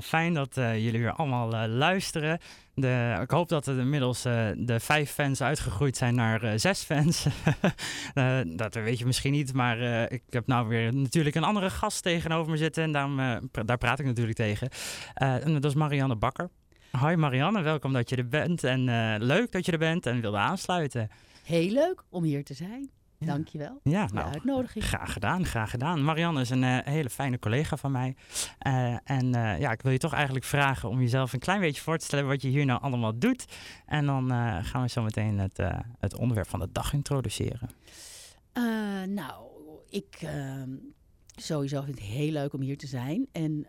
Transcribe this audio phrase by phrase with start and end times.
[0.00, 2.38] fijn dat uh, jullie weer allemaal uh, luisteren.
[2.74, 7.26] De, ik hoop dat er inmiddels uh, de vijf fans uitgegroeid zijn naar zes fans.
[8.56, 12.50] dat weet je misschien niet, maar ik heb nou weer natuurlijk een andere gast tegenover
[12.50, 12.82] me zitten.
[12.82, 13.16] En daarom,
[13.64, 14.68] daar praat ik natuurlijk tegen.
[15.14, 16.50] en dat is Marianne Bakker.
[16.90, 18.64] Hoi Marianne, welkom dat je er bent.
[18.64, 18.84] En
[19.22, 21.08] leuk dat je er bent en wilde aansluiten.
[21.44, 22.90] Heel leuk om hier te zijn.
[23.26, 24.84] Dankjewel ja, voor nou, de uitnodiging.
[24.84, 26.04] Graag gedaan, graag gedaan.
[26.04, 28.16] Marianne is een uh, hele fijne collega van mij.
[28.66, 31.82] Uh, en uh, ja, ik wil je toch eigenlijk vragen om jezelf een klein beetje
[31.82, 33.44] voor te stellen wat je hier nou allemaal doet.
[33.86, 34.30] En dan
[34.64, 35.58] gaan we zo meteen het,
[35.98, 37.70] het onderwerp van de dag introduceren.
[39.06, 39.44] nou,
[39.88, 40.70] ik ehm,
[41.36, 43.26] sowieso vind het heel leuk om hier te zijn.
[43.32, 43.66] En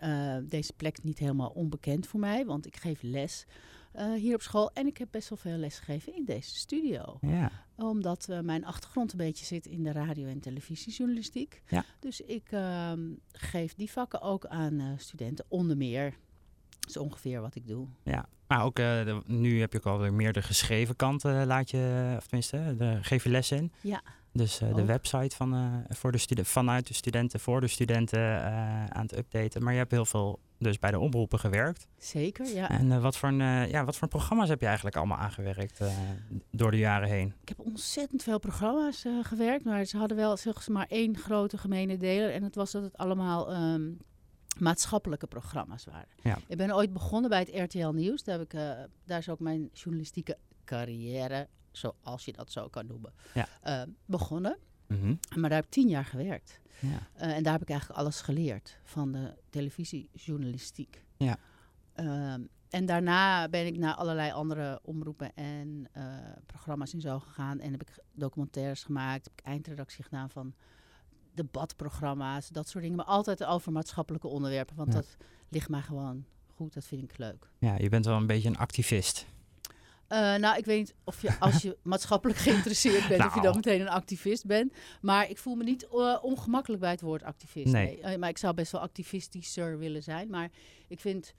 [0.50, 3.46] deze plek is niet helemaal onbekend voor mij, want ik geef les
[3.96, 4.72] uh, hier op school.
[4.74, 7.18] En ik heb best wel veel les gegeven in deze studio.
[7.22, 7.52] Ja.
[7.76, 11.62] Omdat uh, mijn achtergrond een beetje zit in de radio- en televisiejournalistiek.
[11.68, 11.86] Ja.
[12.00, 12.92] Dus ik uh,
[13.32, 16.14] geef die vakken ook aan uh, studenten, onder meer.
[16.80, 17.88] Dat is ongeveer wat ik doe.
[18.04, 22.14] Ja, maar ook de, nu heb je ook alweer meer de geschreven kant, laat je,
[22.18, 23.72] of tenminste, de, geef je les in.
[23.82, 24.02] Ja.
[24.34, 28.86] Dus uh, de website van, uh, voor de vanuit de studenten, voor de studenten uh,
[28.86, 29.64] aan het updaten.
[29.64, 31.88] Maar je hebt heel veel dus bij de omroepen gewerkt.
[31.98, 32.70] Zeker, ja.
[32.70, 35.82] En wat, voor een, ja, wat voor programma's heb je eigenlijk allemaal aangewerkt
[36.52, 37.34] door de jaren heen?
[37.42, 41.98] Ik heb ontzettend veel programma's gewerkt, maar ze hadden wel zeg maar één grote gemene
[41.98, 42.34] deler.
[42.34, 43.98] En dat was dat het allemaal um,
[44.60, 46.10] maatschappelijke programma's waren.
[46.22, 46.38] Ja.
[46.48, 48.24] Ik ben ooit begonnen bij het RTL Nieuws.
[48.24, 48.60] Daar, heb ik,
[49.06, 53.48] daar is ook mijn journalistieke carrière zoals je dat zo kan noemen, ja.
[53.64, 54.58] uh, begonnen.
[54.92, 56.60] Mm Maar daar heb ik tien jaar gewerkt.
[56.80, 57.26] Ja.
[57.28, 61.04] Uh, en daar heb ik eigenlijk alles geleerd van de televisiejournalistiek.
[61.18, 61.38] Ja.
[61.96, 62.34] Uh,
[62.70, 66.04] en daarna ben ik naar allerlei andere omroepen en uh,
[66.46, 67.60] programma's en zo gegaan.
[67.60, 70.54] En heb ik documentaires gemaakt, heb ik eindredactie gedaan van
[71.34, 72.98] debatprogramma's, dat soort dingen.
[72.98, 75.18] Maar altijd over maatschappelijke onderwerpen, want dat
[75.50, 76.26] ligt mij gewoon
[76.56, 76.74] goed.
[76.74, 77.50] Dat vind ik leuk.
[77.60, 79.26] Ja, je bent wel een beetje een activist.
[80.12, 83.44] Uh, nou, ik weet niet of je als je maatschappelijk geïnteresseerd bent, of je dan
[83.44, 83.56] nou.
[83.56, 84.74] meteen een activist bent.
[85.02, 87.74] Maar ik voel me niet uh, ongemakkelijk bij het woord activist.
[87.74, 88.00] Nee.
[88.02, 88.14] nee.
[88.14, 90.30] Uh, maar ik zou best wel activistischer willen zijn.
[90.30, 90.50] Maar
[90.88, 91.34] ik vind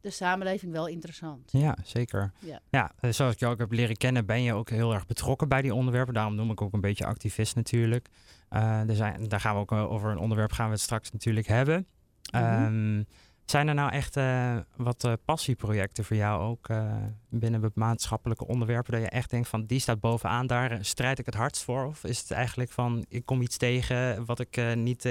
[0.00, 1.52] de samenleving wel interessant.
[1.52, 2.32] Ja, zeker.
[2.38, 2.60] Ja.
[2.70, 5.62] ja, zoals ik jou ook heb leren kennen, ben je ook heel erg betrokken bij
[5.62, 6.14] die onderwerpen.
[6.14, 8.08] Daarom noem ik ook een beetje activist natuurlijk.
[8.48, 11.86] er zijn, daar gaan we ook over een onderwerp gaan we het straks natuurlijk hebben.
[12.30, 13.06] Mm -hmm.
[13.44, 16.94] Zijn er nou echt uh, wat uh, passieprojecten voor jou ook uh,
[17.28, 18.92] binnen maatschappelijke onderwerpen?
[18.92, 21.84] Dat je echt denkt van die staat bovenaan, daar strijd ik het hardst voor?
[21.86, 25.08] Of is het eigenlijk van ik kom iets tegen wat ik niet,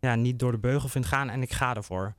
[0.00, 2.14] ja, niet door de beugel vind gaan en ik ga ervoor?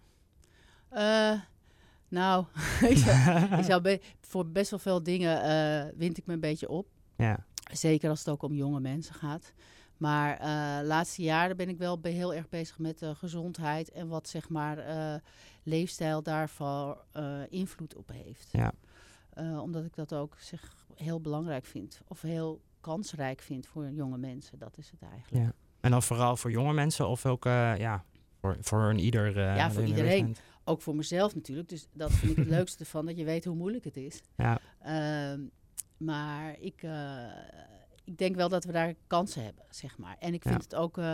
[2.08, 2.46] nou,
[2.90, 6.70] ik zou, ik zou be voor best wel veel dingen wind ik me een beetje
[6.70, 6.88] op.
[7.18, 7.46] Ja.
[7.72, 9.54] Zeker als het ook om jonge mensen gaat.
[10.02, 14.28] Maar uh, laatste jaren ben ik wel heel erg bezig met de gezondheid en wat
[14.28, 15.16] zeg maar uh,
[15.64, 18.50] leefstijl daarvoor uh, invloed op heeft.
[18.52, 18.74] Ja.
[19.60, 24.60] omdat ik dat ook zeg, heel belangrijk vind of heel kansrijk vind voor jonge mensen.
[24.60, 25.46] Dat is het eigenlijk.
[25.46, 25.54] Ja.
[25.82, 28.04] En dan vooral voor jonge mensen of ook ja,
[28.40, 29.40] voor, voor een ieder?
[29.40, 30.36] ja, voor iedereen.
[30.64, 31.70] Ook voor mezelf natuurlijk.
[31.70, 34.22] Dus dat vind ik het leukste van dat je weet hoe moeilijk het is.
[34.36, 34.60] Ja.
[34.80, 35.42] Ehm,
[35.98, 36.84] maar ik
[38.12, 40.16] ik denk wel dat we daar kansen hebben, zeg maar.
[40.20, 41.06] En ik vind het ook, uh,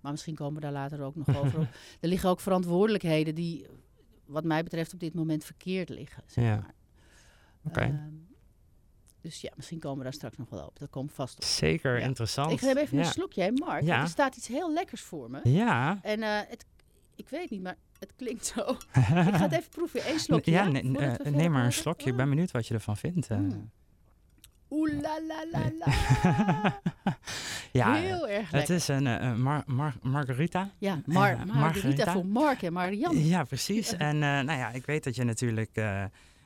[0.00, 1.66] maar misschien komen we daar later ook nog over op.
[2.00, 3.66] Er liggen ook verantwoordelijkheden die,
[4.24, 6.22] wat mij betreft, op dit moment verkeerd liggen.
[6.26, 6.56] Zeg ja.
[6.56, 6.74] maar.
[7.64, 7.78] Oké.
[7.78, 7.88] Okay.
[7.88, 8.14] Ehm,
[9.20, 10.78] dus ja, misschien komen we daar straks nog wel op.
[10.78, 11.44] Dat komt vast op.
[11.44, 12.52] Zeker, interessant.
[12.52, 13.82] Ik heb even een slokje, hè, Mark.
[13.82, 14.00] Ja.
[14.00, 15.40] Er staat iets heel lekkers voor me.
[15.42, 15.98] Ja.
[16.02, 16.64] En uh, het,
[17.14, 18.60] ik weet niet, maar het klinkt zo.
[18.70, 20.10] ik ga het even proeven.
[20.10, 20.50] Eén slokje.
[20.50, 22.10] Ja, uh, neem maar een slokje.
[22.10, 23.30] Ik ben benieuwd wat je ervan vindt.
[23.30, 23.38] Uh.
[23.38, 23.70] Mm.
[24.70, 25.92] Oeh la la la la.
[27.80, 28.58] ja, Heel erg lekker.
[28.58, 30.70] Het is een uh, mar mar margarita.
[30.78, 33.26] Ja, mar uh, margarita, margarita, voor Mark en Marianne.
[33.26, 33.96] Ja, precies.
[33.96, 35.80] En uh, nou ja, ik weet dat je natuurlijk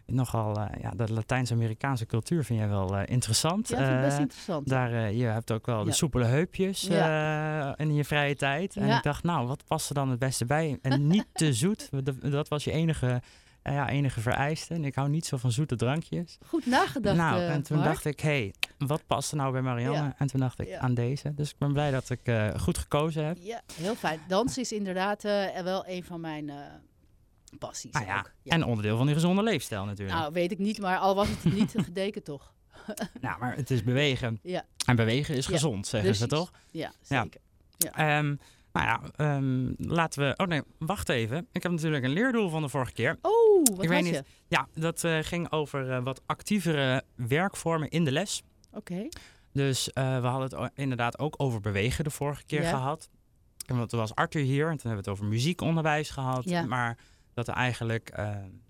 [0.07, 3.69] nogal, ja, de Latijns-Amerikaanse cultuur vind jij wel interessant.
[3.69, 4.69] Ja, vind best interessant.
[4.69, 7.79] Daar, je hebt ook wel de soepele heupjes ja.
[7.79, 8.77] in je vrije tijd.
[8.77, 10.79] En ik dacht, nou, wat past er dan het beste bij?
[10.83, 11.89] En niet te zoet.
[12.21, 13.23] Dat was je enige
[13.65, 14.77] uh, ja, enige vereisten.
[14.77, 16.39] En ik hou niet zo van zoete drankjes.
[16.47, 17.17] Goed nagedacht.
[17.17, 20.15] Nou, en eh, toen dacht ik, hé, hey, wat past er nou bij Marianne?
[20.19, 21.35] En toen dacht ik aan deze.
[21.35, 23.37] Dus ik ben blij dat ik uh, goed gekozen heb.
[23.41, 24.21] Ja, heel fijn.
[24.29, 25.23] Dans is inderdaad
[25.63, 26.53] wel een van mijn
[27.59, 27.93] passies.
[27.93, 28.27] Ah, ja.
[28.45, 30.19] En onderdeel van die gezonde leefstijl natuurlijk.
[30.19, 32.53] Nou, weet ik niet, maar al was het niet gedeken toch.
[33.21, 34.39] nou, maar het is bewegen.
[34.43, 34.65] Ja.
[34.87, 36.51] En bewegen is gezond, zeggen ze toch?
[36.71, 37.41] Ja, zeker.
[37.77, 38.19] Ja.
[38.19, 38.41] Um,
[38.73, 40.35] nou ja, um, laten we.
[40.37, 41.47] Oh nee, wacht even.
[41.53, 43.19] Ik heb natuurlijk een leerdoel van de vorige keer.
[43.23, 44.23] Oh, wat ik weet niet.
[44.49, 48.43] Ja, dat uh, ging over uh, wat actievere werkvormen in de les.
[48.73, 49.09] Oké.
[49.53, 52.71] Dus uh, we hadden het inderdaad ook over bewegen de vorige keer ja.
[52.71, 53.09] gehad.
[53.67, 56.45] Want toen was Arthur hier en toen hebben we het over muziekonderwijs gehad.
[56.45, 56.67] Ja.
[56.67, 56.99] Maar
[57.35, 58.13] Dat er eigenlijk,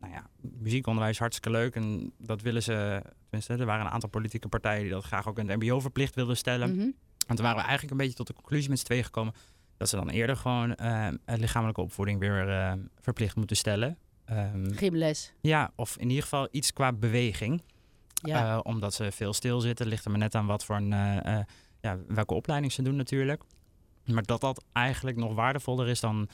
[0.00, 1.75] nou ja, muziekonderwijs hartstikke leuk.
[1.75, 5.38] En dat willen ze, tenminste, er waren een aantal politieke partijen die dat graag ook
[5.38, 6.72] in het MBO verplicht wilden stellen.
[6.72, 6.94] Mm -hmm.
[7.26, 9.34] En toen waren we eigenlijk een beetje tot de conclusie met z'n tweeën gekomen
[9.82, 13.99] dat ze dan eerder gewoon uh, lichamelijke opvoeding weer uh, verplicht moeten stellen.
[14.31, 15.32] Um, Gymles.
[15.40, 17.62] Ja, of in ieder geval iets qua beweging.
[18.14, 18.55] Ja.
[18.55, 20.90] Uh, omdat ze veel stilzitten, ligt er maar net aan wat voor een,
[21.81, 23.43] ja, welke opleiding ze doen natuurlijk.
[24.05, 26.29] Maar dat dat eigenlijk nog waardevoller is dan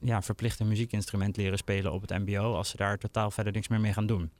[0.00, 3.68] ja, verplicht een muziekinstrument leren spelen op het MBO, als ze daar totaal verder niks
[3.68, 4.30] meer mee gaan doen.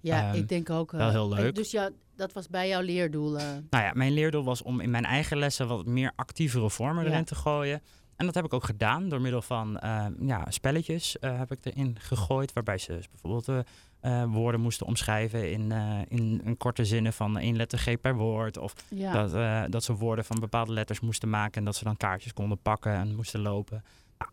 [0.00, 0.92] Ja, ik denk ook.
[0.92, 1.54] wel heel leuk.
[1.54, 3.30] Dus ja, dat was bij jouw leerdoel?
[3.30, 7.24] Nou ja, mijn leerdoel was om in mijn eigen lessen wat meer actievere vormen erin
[7.24, 7.82] te gooien.
[8.16, 11.58] En dat heb ik ook gedaan door middel van uh, ja, spelletjes uh, heb ik
[11.62, 12.52] erin gegooid.
[12.52, 13.66] Waarbij ze dus bijvoorbeeld
[14.02, 15.72] uh, woorden moesten omschrijven in,
[16.08, 18.58] in een korte zinnen van één letter G per woord.
[18.58, 18.74] Of
[19.12, 19.32] dat,
[19.72, 22.92] dat ze woorden van bepaalde letters moesten maken en dat ze dan kaartjes konden pakken
[22.92, 23.84] en moesten lopen.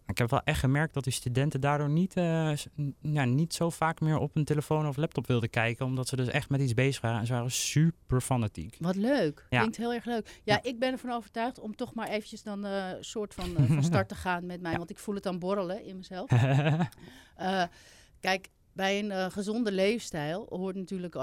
[0.06, 2.54] Ik heb wel echt gemerkt dat die studenten daardoor niet, uh,
[3.02, 5.86] ja, niet zo vaak meer op een telefoon of laptop wilden kijken.
[5.86, 7.20] Omdat ze dus echt met iets bezig waren.
[7.20, 8.76] En ze waren super fanatiek.
[8.80, 9.46] Wat leuk.
[9.50, 9.58] Ja.
[9.58, 10.42] Klinkt heel erg leuk.
[10.44, 13.72] Ja, ik ben ervan overtuigd om toch maar eventjes dan een uh, soort van, uh,
[13.74, 14.78] van start te gaan met mij.
[14.78, 16.30] Want ik voel het dan borrelen in mezelf.
[18.20, 21.18] kijk, bij een gezonde leefstijl hoort natuurlijk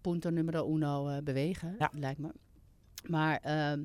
[0.00, 2.32] punto numero uno bewegen, lijkt me.
[3.06, 3.84] Maar ehm,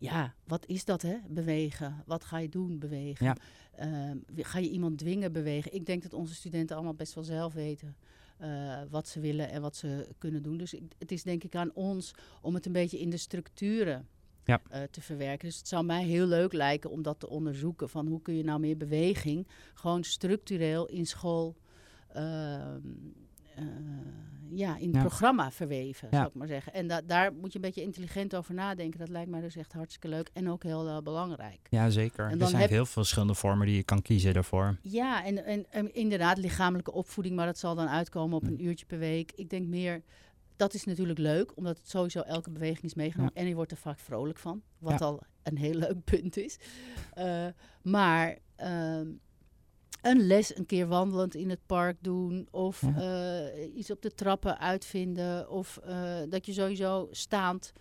[0.00, 1.16] ja, wat is dat hè?
[1.28, 2.02] Bewegen.
[2.06, 3.26] Wat ga je doen, bewegen?
[3.26, 3.36] Ja.
[3.74, 5.74] Ehm, ga je iemand dwingen bewegen?
[5.74, 7.96] Ik denk dat onze studenten allemaal best wel zelf weten
[8.40, 10.56] uh, wat ze willen en wat ze kunnen doen.
[10.56, 14.08] Dus ik, het is denk ik aan ons om het een beetje in de structuren
[14.44, 14.60] ja.
[14.72, 15.48] uh, te verwerken.
[15.48, 17.88] Dus het zou mij heel leuk lijken om dat te onderzoeken.
[17.88, 21.56] Van hoe kun je nou meer beweging gewoon structureel in school
[22.16, 22.74] uh,
[24.52, 26.72] ja, in het programma verweven, zou ik maar zeggen.
[26.72, 28.98] En da daar moet je een beetje intelligent over nadenken.
[28.98, 31.66] Dat lijkt mij dus echt hartstikke leuk en ook heel uh, belangrijk.
[31.70, 32.30] Ja, zeker.
[32.30, 34.76] En er zijn heel veel verschillende vormen die je kan kiezen daarvoor.
[34.82, 38.86] Ja, en, en, en, inderdaad lichamelijke opvoeding, maar dat zal dan uitkomen op een uurtje
[38.86, 39.32] per week.
[39.34, 40.02] Ik denk meer,
[40.56, 43.34] dat is natuurlijk leuk, omdat het sowieso elke beweging is meegenomen.
[43.34, 46.58] En je wordt er vaak vrolijk van, wat al een heel leuk punt is.
[47.18, 47.46] Uh,
[47.82, 48.38] maar...
[48.60, 49.00] Uh,
[50.02, 52.48] een les een keer wandelend in het park doen.
[52.50, 55.50] Of uh, iets op de trappen uitvinden.
[55.50, 57.72] Of uh, dat je sowieso staand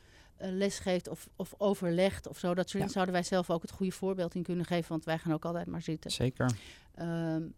[0.41, 2.53] uh, les geeft of, of overlegt of zo.
[2.53, 2.89] Dat soort ja.
[2.89, 4.89] zouden wij zelf ook het goede voorbeeld in kunnen geven.
[4.89, 6.11] Want wij gaan ook altijd maar zitten.
[6.11, 6.51] Zeker.
[7.01, 7.53] Um,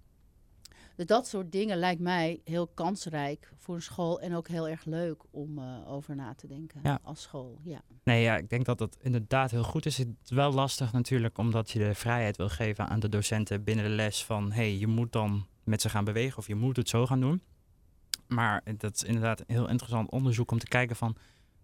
[1.07, 4.85] dus dat soort dingen lijkt mij heel kansrijk voor een school en ook heel erg
[4.85, 6.99] leuk om uh, over na te denken ja.
[7.03, 7.59] als school.
[7.63, 7.81] Ja.
[8.03, 9.97] Nee, ja, ik denk dat dat inderdaad heel goed is.
[9.97, 13.85] Het is wel lastig natuurlijk omdat je de vrijheid wil geven aan de docenten binnen
[13.85, 16.89] de les van hey, je moet dan met ze gaan bewegen of je moet het
[16.89, 17.41] zo gaan doen.
[18.27, 21.15] Maar dat is inderdaad een heel interessant onderzoek om te kijken van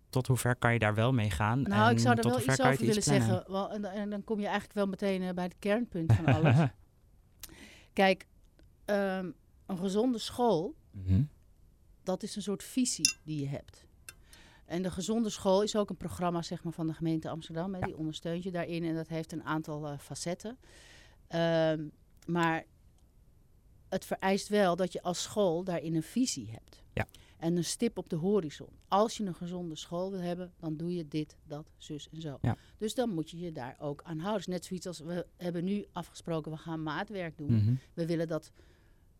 [0.10, 1.62] tot hoe ver kan je daar wel mee gaan?
[1.62, 3.44] Nou, en ik zou er wel iets over willen zeggen.
[3.48, 6.56] Wel, en, en, dan kom je eigenlijk wel meteen uh, bij het kernpunt van alles.
[7.94, 8.25] Kijk,
[8.89, 9.36] um,
[9.66, 11.30] een gezonde school, mm -hmm.
[12.04, 13.86] dat is een soort visie die je hebt.
[14.66, 17.73] En de gezonde school is ook een programma zeg maar, van de gemeente Amsterdam.
[17.73, 17.85] Hè, ja.
[17.85, 20.57] Die ondersteunt je daarin en dat heeft een aantal uh, facetten.
[21.35, 21.92] Um,
[22.26, 22.66] maar
[23.90, 26.83] het vereist wel dat je als school daarin een visie hebt.
[26.94, 27.07] Ja.
[27.38, 28.69] En een stip op de horizon.
[28.88, 32.38] Als je een gezonde school wil hebben, dan doe je dit, dat, zus en zo.
[32.42, 32.57] Ja.
[32.78, 34.50] Dus dan moet je je daar ook aan houden.
[34.50, 37.52] Net zoiets als we hebben nu afgesproken, we gaan maatwerk doen.
[37.52, 37.80] Mm -hmm.
[37.94, 38.52] We willen dat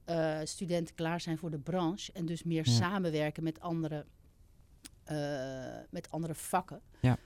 [0.10, 2.72] uh, studenten klaar zijn voor de branche en dus meer ja.
[2.72, 4.06] samenwerken met andere,
[5.12, 5.18] uh,
[5.90, 6.82] met andere vakken.
[7.02, 7.18] Ja.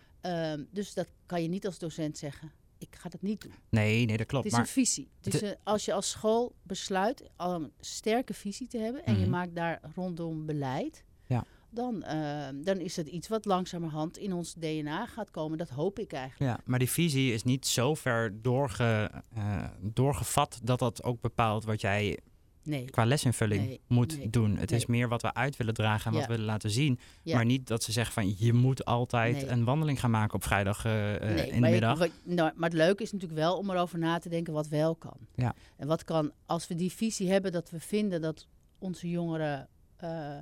[0.54, 2.52] Um, dus dat kan je niet als docent zeggen.
[2.78, 3.54] Ik ga dat niet doen.
[3.70, 4.44] Nee, nee, dat klopt.
[4.44, 5.10] Het is maar een visie.
[5.22, 9.26] Dus als je als school besluit al een sterke visie te hebben en mm -hmm.
[9.26, 11.46] je maakt daar rondom beleid, ja.
[11.70, 15.58] dan, uh, dan is het iets wat langzamerhand in ons DNA gaat komen.
[15.58, 16.58] Dat hoop ik eigenlijk.
[16.58, 21.64] Ja, maar die visie is niet zo ver doorge, uh, doorgevat dat dat ook bepaalt
[21.64, 22.20] wat jij
[22.64, 22.90] nee.
[22.90, 24.58] qua lesinvulling nee, moet nee, doen.
[24.58, 26.18] Het is meer wat we uit willen dragen en ja.
[26.18, 27.00] wat we willen laten zien.
[27.24, 27.36] Ja.
[27.36, 30.86] Maar niet dat ze zeggen van je moet altijd een wandeling gaan maken op vrijdag
[30.86, 31.94] uh, in maar de middag.
[31.94, 34.68] Je, wat, nou, maar het leuke is natuurlijk wel om erover na te denken wat
[34.68, 35.18] wel kan.
[35.36, 35.56] Ja.
[35.78, 38.48] En wat kan, als we die visie hebben dat we vinden dat
[38.80, 39.68] onze jongeren
[40.04, 40.38] uh,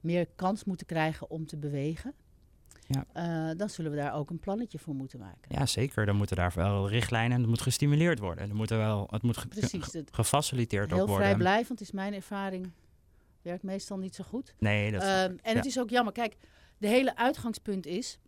[0.00, 2.14] meer kans moeten krijgen om te bewegen.
[2.86, 3.04] Ja.
[3.50, 5.40] Uh, dan zullen we daar ook een plannetje voor moeten maken.
[5.48, 6.06] Ja, zeker.
[6.06, 8.48] Dan moeten daar wel richtlijnen en het moet gestimuleerd worden.
[8.48, 11.06] Er moet er wel, het moet Precies, ge gefaciliteerd worden.
[11.06, 12.70] Heel vrijblijvend is mijn ervaring.
[13.42, 14.54] Werkt meestal niet zo goed.
[14.58, 15.52] Nee, dat uh, En ja.
[15.52, 16.12] het is ook jammer.
[16.12, 16.36] Kijk,
[16.78, 18.18] de hele uitgangspunt is...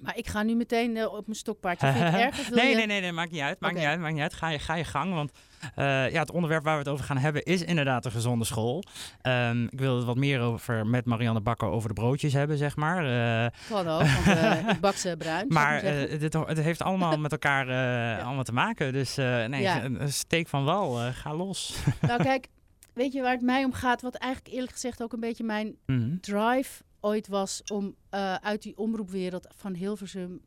[0.00, 1.86] Maar ik ga nu meteen uh, op mijn stokpaardje.
[2.26, 2.76] erg, nee, je...
[2.76, 3.60] nee, nee, nee, maakt niet uit.
[3.60, 4.34] Maakt niet uit, maakt niet uit.
[4.34, 5.14] Ga je, ga je gang.
[5.14, 5.32] Want
[5.78, 8.82] uh, ja, het onderwerp waar we het over gaan hebben is inderdaad een gezonde school.
[9.22, 12.76] Um, ik wil het wat meer over met Marianne Bakker over de broodjes hebben, zeg
[12.76, 13.04] maar.
[13.04, 15.46] Uh, Kan ook, want uh, ik bak ze bruin.
[15.48, 17.66] Maar het, het, heeft allemaal met elkaar
[18.18, 18.20] ja.
[18.20, 18.92] allemaal te maken.
[18.92, 19.88] Dus nee, ja.
[20.06, 21.76] steek van wal, ga los.
[22.00, 22.48] nou kijk,
[22.94, 24.02] weet je waar het mij om gaat?
[24.02, 28.62] Wat eigenlijk eerlijk gezegd ook een beetje mijn mm drive ooit was om uh, uit
[28.62, 30.40] die omroepwereld van Hilversum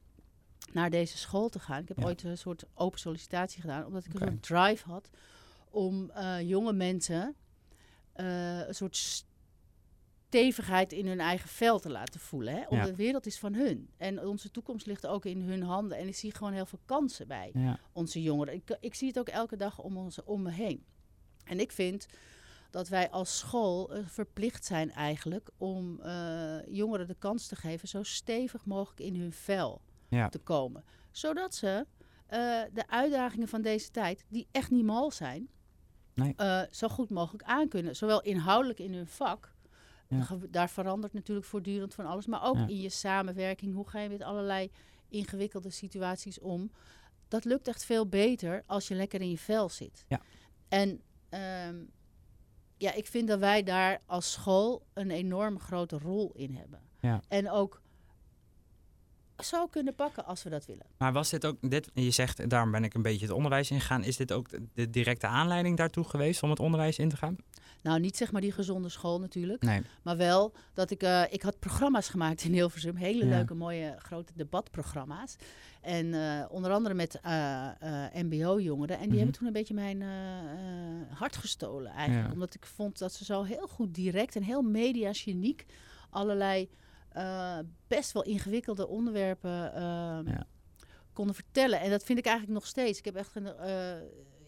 [0.72, 1.82] naar deze school te gaan.
[1.82, 5.10] Ik heb ooit een soort open sollicitatie gedaan, omdat ik een soort drive had
[5.70, 7.36] om uh, jonge mensen
[8.16, 9.26] uh, een soort
[10.28, 12.54] stevigheid in hun eigen vel te laten voelen.
[12.54, 12.68] Hè?
[12.68, 13.90] Omdat de wereld is van hun.
[13.98, 15.98] En onze toekomst ligt ook in hun handen.
[15.98, 17.80] En ik zie gewoon heel veel kansen bij ja.
[17.94, 18.54] onze jongeren.
[18.54, 20.86] Ik, ik zie het ook elke dag om, onze, om me heen.
[21.44, 22.08] En ik vind
[22.76, 27.88] dat wij als school uh, verplicht zijn eigenlijk om uh, jongeren de kans te geven
[27.88, 30.30] zo stevig mogelijk in hun vel ja.
[30.30, 30.84] te komen.
[31.12, 31.86] Zodat ze
[32.30, 35.50] uh, de uitdagingen van deze tijd, die echt niet mal zijn,
[36.14, 36.36] nee.
[36.72, 37.96] zo goed mogelijk aankunnen.
[37.96, 39.54] Zowel inhoudelijk in hun vak,
[40.08, 40.28] ja.
[40.50, 42.68] daar verandert natuurlijk voortdurend van alles, maar ook ja.
[42.68, 43.74] in je samenwerking.
[43.74, 44.72] Hoe ga je met allerlei
[45.10, 46.72] ingewikkelde situaties om?
[47.28, 50.06] Dat lukt echt veel beter als je lekker in je vel zit.
[50.08, 50.22] Ja.
[50.68, 51.02] En
[51.70, 51.94] um,
[52.78, 56.80] ja, ik vind dat wij daar als school een enorm grote rol in hebben.
[57.00, 57.22] Ja.
[57.28, 57.82] En ook
[59.38, 60.86] zou kunnen pakken als we dat willen.
[60.98, 64.04] Maar was dit ook, dit, je zegt, daarom ben ik een beetje het onderwijs ingegaan.
[64.04, 67.38] Is dit ook de directe aanleiding daartoe geweest om het onderwijs in te gaan?
[67.86, 69.62] Nou, niet zeg maar die gezonde school natuurlijk.
[69.62, 69.82] Nee.
[70.02, 72.96] Maar wel dat ik, uh, ik had programma's gemaakt in Hilversum.
[72.96, 75.36] Hele leuke, mooie, grote debatprogramma's.
[75.82, 77.70] En uh, onder andere met uh,
[78.14, 78.98] mbo-jongeren.
[78.98, 79.18] En die mm -hmm.
[79.18, 80.02] hebben toen een beetje mijn
[81.10, 82.28] hart gestolen eigenlijk.
[82.28, 82.34] Ja.
[82.34, 85.66] Omdat ik vond dat ze zo heel goed direct en heel mediageniek
[86.10, 86.70] allerlei
[87.88, 90.48] best wel ingewikkelde onderwerpen ehm, ja.
[91.14, 91.80] konden vertellen.
[91.80, 93.00] En dat vind ik eigenlijk nog steeds.
[93.00, 93.48] Ik heb echt een...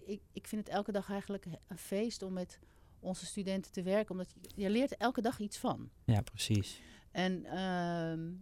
[0.05, 2.59] ik, ik vind het elke dag eigenlijk een feest om met
[2.99, 4.11] onze studenten te werken.
[4.11, 5.89] Omdat je, je leert elke dag iets van.
[6.05, 6.81] Ja, precies.
[7.11, 8.35] En uh,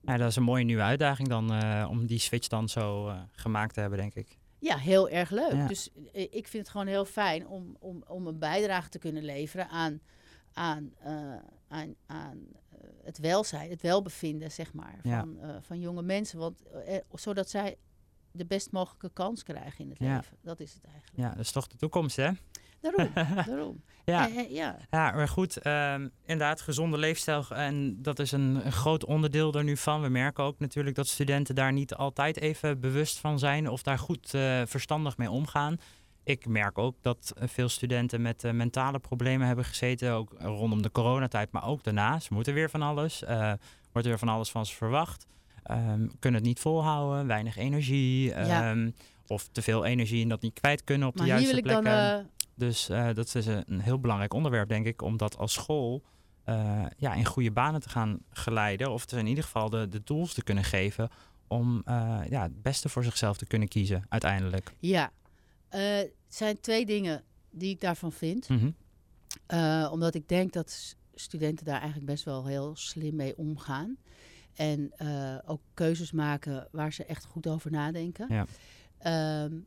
[0.00, 3.22] ja, dat is een mooie nieuwe uitdaging dan uh, om die switch dan zo uh,
[3.32, 4.38] gemaakt te hebben, denk ik.
[4.58, 5.52] Ja, heel erg leuk.
[5.52, 5.66] Ja.
[5.66, 9.24] Dus uh, ik vind het gewoon heel fijn om, om, om een bijdrage te kunnen
[9.24, 10.00] leveren aan,
[10.52, 10.92] aan,
[11.68, 12.46] aan, aan
[13.02, 15.62] het welzijn, het welbevinden, zeg maar, van, ja.
[15.62, 16.38] van jonge mensen.
[16.38, 16.62] Want,
[17.14, 17.76] zodat zij
[18.30, 20.16] de best mogelijke kans krijgen in het ja.
[20.16, 20.36] leven.
[20.40, 21.16] Dat is het eigenlijk.
[21.16, 22.30] Ja, dat is toch de toekomst, hè?
[22.82, 23.10] Daarom,
[23.46, 23.82] daarom.
[24.04, 24.28] ja.
[24.28, 24.76] Eh, eh, ja.
[24.90, 27.44] ja, maar goed, uh, inderdaad, gezonde leefstijl.
[27.48, 30.02] En dat is een, een, groot onderdeel er nu van.
[30.02, 33.98] We merken ook natuurlijk dat studenten daar niet altijd even bewust van zijn of daar
[33.98, 35.76] goed uh, verstandig mee omgaan.
[36.24, 40.90] Ik merk ook dat veel studenten met uh, mentale problemen hebben gezeten, ook rondom de
[40.90, 42.18] coronatijd, maar ook daarna.
[42.18, 43.52] Ze moeten weer van alles, uh,
[43.92, 45.26] wordt weer van alles van ze verwacht.
[45.70, 48.28] Um, kunnen het niet volhouden, weinig energie.
[48.28, 48.70] Ja.
[48.70, 48.94] Um,
[49.26, 51.84] of te veel energie en dat niet kwijt kunnen op maar de juiste plekken.
[51.84, 52.26] Dan,
[52.62, 56.02] dus uh, dat is een heel belangrijk onderwerp, denk ik, om dat als school
[56.48, 58.90] uh, ja, in goede banen te gaan geleiden.
[58.90, 61.10] Of in ieder geval de, de tools te kunnen geven
[61.48, 64.72] om uh, ja, het beste voor zichzelf te kunnen kiezen uiteindelijk.
[64.78, 65.10] Ja,
[65.68, 68.48] het zijn twee dingen die ik daarvan vind.
[68.48, 69.86] Mm -hmm.
[69.90, 73.96] omdat ik denk dat studenten daar eigenlijk best wel heel slim mee omgaan.
[74.54, 74.92] En
[75.46, 78.26] ook keuzes maken waar ze echt goed over nadenken.
[78.28, 78.46] Ja.
[79.44, 79.66] Um,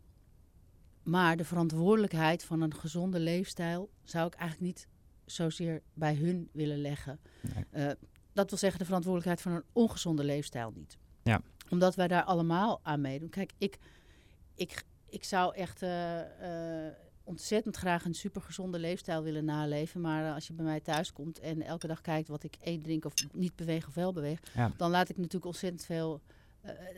[1.05, 4.87] maar de verantwoordelijkheid van een gezonde leefstijl zou ik eigenlijk niet
[5.25, 7.19] zozeer bij hun willen leggen.
[7.41, 7.85] Nee.
[7.85, 7.91] Uh,
[8.33, 10.97] dat wil zeggen de verantwoordelijkheid van een ongezonde leefstijl niet.
[11.23, 11.41] Ja.
[11.69, 13.29] Omdat wij daar allemaal aan meedoen.
[13.29, 13.77] Kijk, ik,
[14.55, 16.91] ik, ik zou echt uh, uh,
[17.23, 20.01] ontzettend graag een supergezonde leefstijl willen naleven.
[20.01, 23.05] Maar als je bij mij thuis komt en elke dag kijkt wat ik eet, drink
[23.05, 24.71] of niet beweeg of wel beweeg, ja.
[24.77, 26.21] dan laat ik natuurlijk ontzettend veel.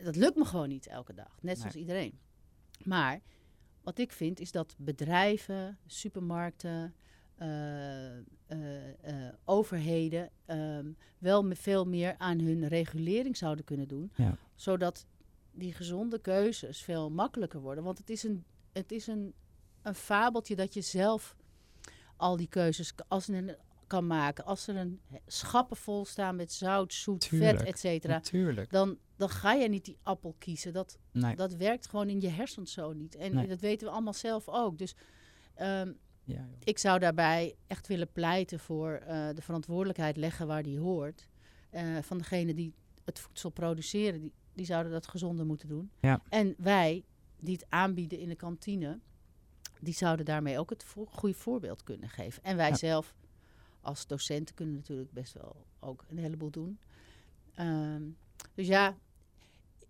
[0.04, 1.38] dat lukt me gewoon niet elke dag.
[1.40, 2.18] Net zoals iedereen.
[2.84, 3.20] Maar
[3.88, 6.94] wat ik vind is dat bedrijven, supermarkten,
[7.38, 8.18] uh, uh,
[8.48, 14.12] uh, overheden um, wel veel meer aan hun regulering zouden kunnen doen.
[14.14, 14.36] Ja.
[14.54, 15.06] Zodat
[15.52, 17.84] die gezonde keuzes veel makkelijker worden.
[17.84, 19.34] Want het is een, het is een,
[19.82, 21.36] een fabeltje dat je zelf
[22.16, 23.56] al die keuzes als een
[23.88, 24.44] kan maken.
[24.44, 28.22] Als er een schappen vol staan met zout, zoet, vet, et cetera.
[28.68, 30.72] Dan, dan ga je niet die appel kiezen.
[30.72, 30.98] Dat,
[31.34, 33.16] dat werkt gewoon in je hersens zo niet.
[33.16, 34.78] En dat weten we allemaal zelf ook.
[34.78, 34.94] Dus
[35.60, 40.78] um, ja, ik zou daarbij echt willen pleiten voor uh, de verantwoordelijkheid leggen waar die
[40.78, 41.28] hoort.
[41.72, 45.90] Uh, van degene die het voedsel produceren, die, die zouden dat gezonder moeten doen.
[46.00, 46.22] Ja.
[46.28, 47.04] En wij,
[47.40, 48.98] die het aanbieden in de kantine,
[49.80, 52.42] die zouden daarmee ook het goede voorbeeld kunnen geven.
[52.42, 53.14] En wij zelf
[53.88, 56.78] als docenten kunnen natuurlijk best wel ook een heleboel doen.
[57.58, 58.16] Um,
[58.54, 58.96] Dus ja,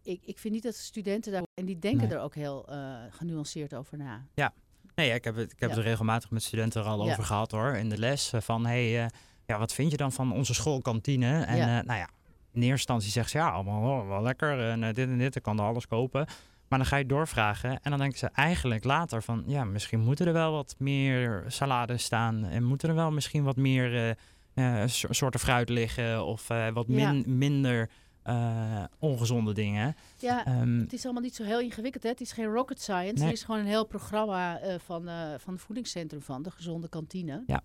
[0.02, 1.42] ik, ik vind niet dat studenten daar...
[1.54, 2.66] En die denken er ook heel
[3.10, 4.26] genuanceerd over na.
[4.34, 4.52] Ja,
[4.94, 7.76] nee, ik heb het, ik heb het regelmatig met studenten er al over gehad hoor.
[7.76, 9.10] In de les van, hey,
[9.46, 11.42] ja, wat vind je dan van onze schoolkantine?
[11.42, 12.08] En nou ja,
[12.52, 15.42] in eerste instantie zegt ze ja, allemaal oh, wel lekker en dit en dit, ik
[15.42, 16.26] kan er alles kopen.
[16.68, 20.26] Maar dan ga je doorvragen en dan denken ze eigenlijk later van ja, misschien moeten
[20.26, 24.16] er wel wat meer salades staan en moeten er wel misschien wat meer
[24.54, 27.90] uh, soorten fruit liggen of uh, wat min, minder
[28.24, 29.96] uh, ongezonde dingen.
[30.18, 32.02] Ja, um, het is allemaal niet zo heel ingewikkeld.
[32.02, 32.08] Hè?
[32.08, 33.14] Het is geen rocket science.
[33.14, 33.26] Nee.
[33.26, 35.08] Er is gewoon een heel programma van,
[35.38, 37.42] van het voedingscentrum van, de gezonde kantine.
[37.46, 37.60] Ja.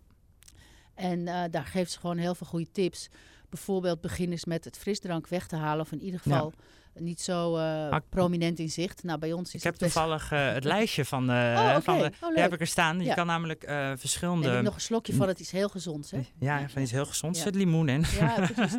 [0.93, 3.09] En daar geeft ze gewoon heel veel goede tips.
[3.49, 6.53] Bijvoorbeeld begin eens met het frisdrank weg te halen of in ieder geval...
[6.57, 6.63] Ja
[6.99, 9.03] niet zo uh, prominent in zicht.
[9.03, 12.11] Nou, bij ons is ik heb toevallig uh, het lijstje van, uh, oh, van de,
[12.21, 12.99] oh, heb ik er staan.
[12.99, 13.63] Je kan namelijk
[13.95, 14.49] verschillende.
[14.49, 16.21] En nog een slokje van het is heel gezond, hè?
[16.39, 17.37] Ja, van iets heel gezonds.
[17.37, 17.43] Ja.
[17.43, 18.03] zit limoen in.
[18.19, 18.73] Ja, precies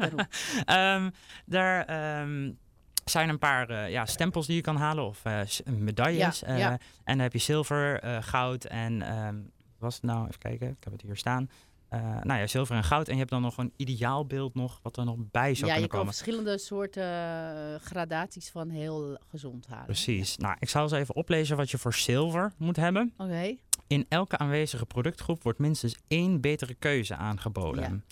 [0.67, 1.11] um,
[1.47, 2.59] daar um,
[3.05, 5.23] zijn een paar ja, stempels die je kan halen of
[5.65, 6.43] medailles.
[6.43, 10.27] En dan heb je zilver, goud en um, was het nou?
[10.27, 11.49] Even kijken, ik heb het hier staan.
[11.95, 13.07] Uh, nou ja, zilver en goud.
[13.07, 15.73] En je hebt dan nog een ideaalbeeld nog, wat er nog bij zou ja, kunnen
[15.73, 15.81] komen.
[15.81, 19.85] Ja, je kan verschillende soorten uh, gradaties van heel gezond halen.
[19.85, 20.37] Precies.
[20.37, 23.13] Nou, ik zal eens even oplezen wat je voor zilver moet hebben.
[23.17, 23.57] Oké.
[23.87, 28.05] In elke aanwezige productgroep wordt minstens één betere keuze aangeboden.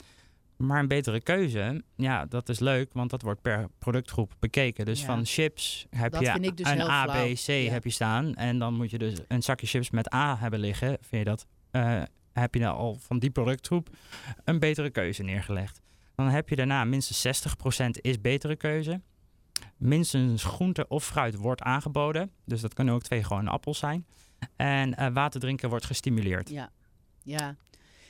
[0.57, 4.85] Maar een betere keuze, ja, dat is leuk, want dat wordt per productgroep bekeken.
[4.85, 8.35] Dus van chips heb je dus een A, B, C heb je staan.
[8.35, 10.99] En dan moet je dus een zakje chips met A hebben liggen.
[11.01, 13.89] Vind je dat uh, heb je nou al van die productgroep
[14.45, 15.81] een betere keuze neergelegd.
[16.15, 19.01] Dan heb je daarna minstens 60% is betere keuze.
[19.77, 22.31] Minstens groente of fruit wordt aangeboden.
[22.45, 24.07] Dus dat kunnen ook twee gewone appels zijn.
[24.57, 26.49] En uh, water drinken wordt gestimuleerd.
[26.49, 26.71] Ja,
[27.23, 27.57] ja.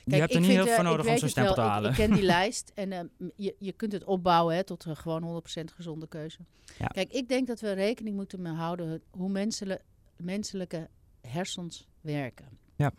[0.03, 1.91] je hebt er niet heel veel voor nodig om zo'n stempel te halen.
[1.91, 4.95] Ik, ik, ken die lijst en uh, je, je kunt het opbouwen hè, tot uh,
[4.95, 6.39] gewoon 100% gezonde keuze.
[6.77, 6.87] Ja.
[6.87, 9.83] Kijk, ik denk dat we rekening moeten houden hoe menselijke,
[10.17, 10.89] menselijke
[11.21, 12.45] hersens werken.
[12.75, 12.91] Ja.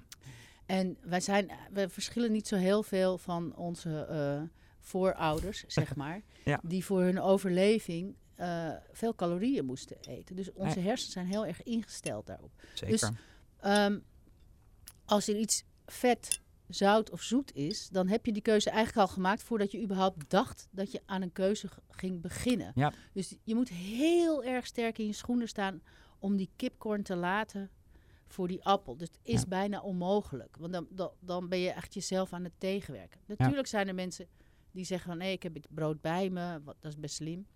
[0.66, 4.48] En wij zijn, we verschillen niet zo heel veel van onze uh,
[4.80, 6.22] voorouders, zeg maar,
[6.62, 10.36] die voor hun overleving uh, veel calorieën moesten eten.
[10.36, 12.50] Dus onze hersenen zijn heel erg ingesteld daarop.
[12.74, 12.92] Zeker.
[12.92, 13.10] Dus
[13.64, 14.04] um,
[15.04, 19.14] als er iets vet, zout of zoet is, dan heb je die keuze eigenlijk al
[19.14, 22.72] gemaakt voordat je überhaupt dacht dat je aan een keuze ging beginnen.
[22.74, 22.92] Ja.
[23.12, 25.82] Dus je moet heel erg sterk in je schoenen staan
[26.18, 27.70] om die kipcorn te laten
[28.34, 28.96] voor die appel.
[28.96, 30.56] Dus het is bijna onmogelijk.
[30.56, 33.20] Want dan, dan, dan, ben je echt jezelf aan het tegenwerken.
[33.26, 34.26] Natuurlijk zijn er mensen
[34.72, 35.18] die zeggen van...
[35.18, 36.60] nee, ik heb het brood bij me.
[36.64, 37.46] Wat, dat is best slim.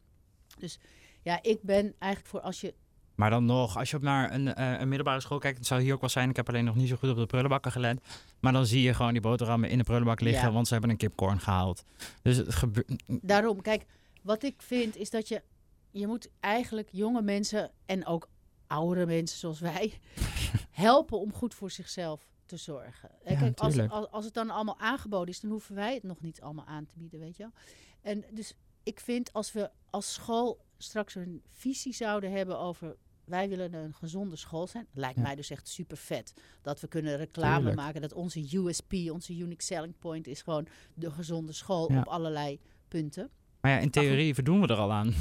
[0.59, 0.79] Dus
[1.23, 2.75] ja, ik ben eigenlijk voor als je...
[3.15, 5.59] Maar dan nog, als je op naar een, uh, een middelbare school kijkt...
[5.59, 7.27] het zou hier ook wel zijn, ik heb alleen nog niet zo goed op de
[7.27, 8.01] prullenbakken gelet...
[8.41, 10.53] maar dan zie je gewoon die boterhammen in de prullenbak liggen...
[10.53, 11.85] want ze hebben een kipcorn gehaald.
[12.23, 13.03] Dus het gebeurt...
[13.07, 13.85] Daarom, kijk,
[14.23, 15.43] wat ik vind is dat je...
[15.91, 18.29] je moet eigenlijk jonge mensen en ook
[18.69, 20.01] oudere mensen zoals wij
[20.71, 23.11] helpen om goed voor zichzelf te zorgen.
[23.25, 26.41] Kijk, als, als, als, het dan allemaal aangeboden is, dan hoeven wij het nog niet
[26.41, 27.53] allemaal aan te bieden, weet je wel.
[28.01, 32.97] En dus ik vind als we als school straks een visie zouden hebben over
[33.29, 34.87] wij willen een gezonde school zijn.
[34.93, 36.35] Lijkt mij dus echt super vet.
[36.63, 38.01] Dat we kunnen reclame maken.
[38.01, 43.31] Dat onze USP, onze unique selling point is gewoon de gezonde school op allerlei punten.
[43.69, 45.07] Maar ja, in theorie verdoen we er al aan.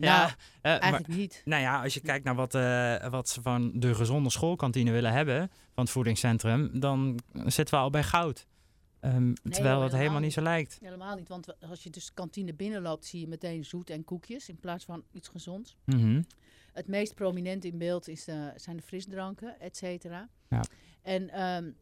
[0.00, 0.30] ja, nou,
[0.62, 1.42] uh, eigenlijk niet.
[1.44, 5.12] Nou ja, als je kijkt naar wat, uh, wat ze van de gezonde schoolkantine willen
[5.12, 8.46] hebben, van het voedingscentrum, dan zitten we al bij goud.
[9.00, 10.78] Um, terwijl het helemaal niet zo lijkt.
[10.80, 14.56] Helemaal niet, want als je dus kantine binnenloopt, zie je meteen zoet en koekjes in
[14.56, 15.76] plaats van iets gezonds.
[15.84, 16.26] Mm
[16.72, 20.28] Het meest prominent in beeld is de, zijn de frisdranken, et cetera.
[20.48, 20.64] Ja.
[21.02, 21.76] En um,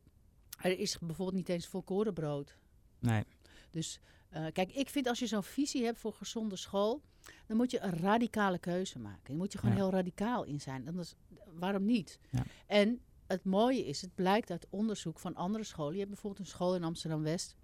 [0.60, 2.56] er is bijvoorbeeld niet eens volkorenbrood.
[2.98, 3.24] Nee.
[3.70, 4.00] Dus
[4.34, 7.02] uh, kijk, ik vind als je zo'n visie hebt voor gezonde school,
[7.46, 9.32] dan moet je een radicale keuze maken.
[9.32, 10.88] Je moet je gewoon heel radicaal in zijn.
[10.88, 11.14] Anders,
[11.58, 12.18] waarom niet?
[12.30, 12.44] Ja.
[12.66, 15.92] En het mooie is, het blijkt uit onderzoek van andere scholen.
[15.92, 17.56] Je hebt bijvoorbeeld een school in Amsterdam-West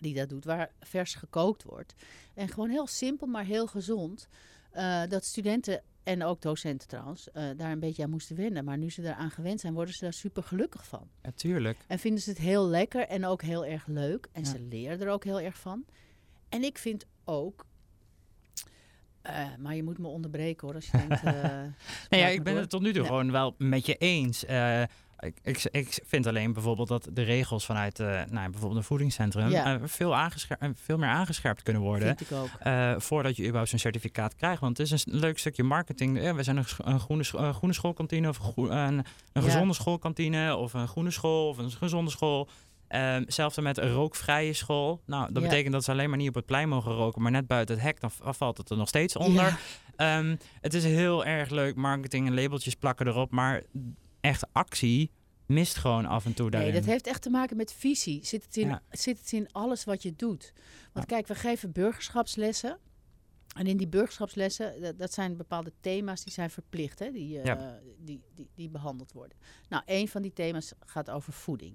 [0.00, 1.94] die dat doet, waar vers gekookt wordt.
[2.34, 4.28] En gewoon heel simpel, maar heel gezond.
[4.74, 8.64] Uh, dat studenten en ook docenten trouwens, uh, daar een beetje aan moesten wennen.
[8.64, 11.08] Maar nu ze eraan gewend zijn, worden ze daar super gelukkig van.
[11.22, 11.78] Natuurlijk.
[11.86, 14.28] En vinden ze het heel lekker en ook heel erg leuk.
[14.32, 15.84] En ze leren er ook heel erg van.
[16.48, 17.66] En ik vind ook
[19.26, 21.24] uh, maar je moet me onderbreken hoor, als je denkt...
[21.24, 21.32] Uh,
[22.10, 24.44] nee, ja, ik ben het tot nu toe gewoon wel met je eens.
[25.20, 29.50] Ik, ik, ik, vind alleen bijvoorbeeld dat de regels vanuit uh, nou, bijvoorbeeld een voedingscentrum
[29.50, 30.16] uh, veel,
[30.74, 32.16] veel meer aangescherpt kunnen worden.
[32.66, 34.60] Uh, voordat je überhaupt zo'n certificaat krijgt.
[34.60, 36.34] Want het is een leuk stukje marketing.
[36.34, 41.10] we zijn een, een groene, groene schoolkantine of een, een gezonde schoolkantine of een groene
[41.10, 42.48] school of een gezonde school.
[42.94, 45.02] Um, zelfs met een rookvrije school.
[45.06, 47.46] Nou, dat betekent dat ze alleen maar niet op het plein mogen roken, maar net
[47.46, 49.58] buiten het hek, dan valt het er nog steeds onder.
[49.96, 53.62] Ehm, het is heel erg leuk, marketing en labeltjes plakken erop, maar
[54.20, 55.10] echt actie
[55.46, 56.70] mist gewoon af en toe daarin.
[56.70, 58.24] Nee, dat heeft echt te maken met visie.
[58.24, 60.52] Zit het in, zit het in alles wat je doet?
[60.92, 62.78] Want kijk, we geven burgerschapslessen.
[63.56, 67.54] En in die burgerschapslessen, dat, zijn bepaalde thema's die zijn verplicht, hè, die, uh,
[67.98, 69.36] die, die, die, behandeld worden.
[69.68, 71.74] Nou, een van die thema's gaat over voeding.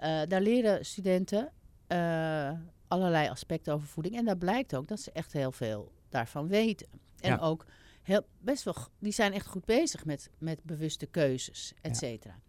[0.00, 1.52] Uh, daar leren studenten
[1.88, 2.50] uh,
[2.88, 4.16] allerlei aspecten over voeding.
[4.16, 6.86] En daar blijkt ook dat ze echt heel veel daarvan weten.
[7.20, 7.66] En ook
[8.02, 12.40] heel, best wel, die zijn echt goed bezig met, met bewuste keuzes, et cetera.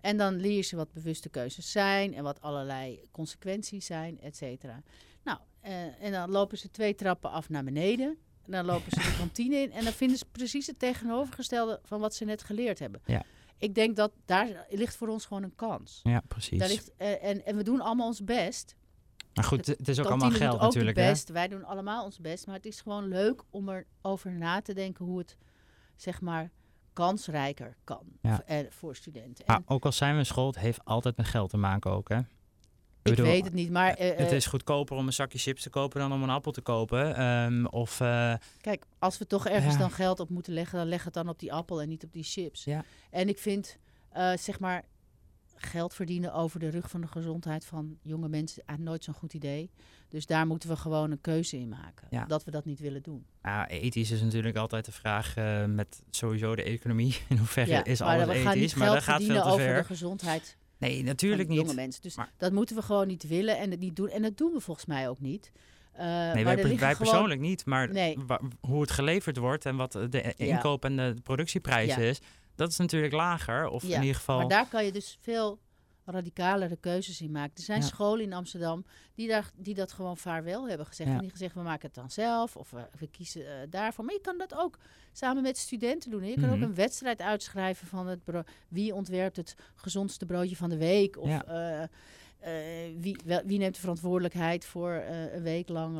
[0.00, 4.36] En dan leer je ze wat bewuste keuzes zijn en wat allerlei consequenties zijn, et
[4.36, 4.82] cetera.
[5.22, 8.18] Nou, uh, en dan lopen ze twee trappen af naar beneden.
[8.44, 9.72] En dan lopen ze de kantine in.
[9.72, 13.00] En dan vinden ze precies het tegenovergestelde van wat ze net geleerd hebben.
[13.06, 13.24] Ja.
[13.58, 16.00] Ik denk dat daar ligt voor ons gewoon een kans.
[16.02, 16.58] Ja, precies.
[16.58, 18.74] Daar ligt, uh, en, en we doen allemaal ons best.
[19.40, 20.96] Maar goed, het, is ook allemaal geld ook natuurlijk.
[20.96, 21.28] Best.
[21.28, 22.46] Wij doen allemaal ons best.
[22.46, 25.36] Maar het is gewoon leuk om erover na te denken hoe het,
[25.96, 26.50] zeg maar,
[26.92, 28.42] kansrijker kan ja.
[28.68, 29.46] voor, studenten.
[29.46, 32.08] En, ook al zijn we een school, het heeft altijd met geld te maken ook,
[32.08, 32.18] hè?
[33.02, 34.00] Ik weet het niet, maar...
[34.00, 36.52] Uh, het eh, is goedkoper om een zakje chips te kopen dan om een appel
[36.52, 37.22] te kopen.
[37.22, 41.04] Um, of, uh, Kijk, als we toch ergens dan geld op moeten leggen, dan leg
[41.04, 42.64] het dan op die appel en niet op die chips.
[42.64, 42.84] Ja.
[43.10, 43.76] En ik vind,
[44.16, 44.84] uh, zeg maar,
[45.62, 49.34] geld verdienen over de rug van de gezondheid van jonge mensen aan nooit zo'n goed
[49.34, 49.70] idee.
[50.08, 52.06] Dus daar moeten we gewoon een keuze in maken.
[52.10, 52.24] Ja.
[52.24, 53.26] Dat we dat niet willen doen.
[53.42, 57.16] Ja, ethisch is natuurlijk altijd de vraag uh, met sowieso de economie.
[57.28, 58.74] In hoeverre ja, is alles ethisch?
[58.74, 61.58] maar dat gaat veel te over de gezondheid Nee, natuurlijk niet.
[61.60, 62.02] Jonge mensen.
[62.02, 64.08] Dus dat moeten we gewoon niet willen en het niet doen.
[64.08, 65.52] En dat doen we volgens mij ook niet.
[65.98, 67.64] Uh, nee, wij, wij persoonlijk niet.
[67.64, 68.18] Maar nee.
[68.60, 72.20] hoe het geleverd wordt en wat de inkoop en de productieprijs is,
[72.60, 73.68] dat is natuurlijk lager.
[73.68, 74.38] Of in ieder geval.
[74.38, 75.58] Maar daar kan je dus veel
[76.04, 77.52] radicalere keuzes in maken.
[77.56, 81.10] Er zijn scholen in Amsterdam die, daar, die dat gewoon vaarwel hebben gezegd.
[81.10, 84.04] En die gezegd, we maken het dan zelf of we, we kiezen uh, daarvoor.
[84.04, 84.78] Maar je kan dat ook
[85.12, 86.24] samen met studenten doen.
[86.24, 86.62] Je kan ook mhm.
[86.62, 88.20] een wedstrijd uitschrijven van het
[88.68, 91.18] wie ontwerpt het gezondste broodje van de week.
[91.18, 91.82] Of uh,
[92.96, 94.92] wie, wel, wie, neemt de verantwoordelijkheid voor
[95.32, 95.96] een week lang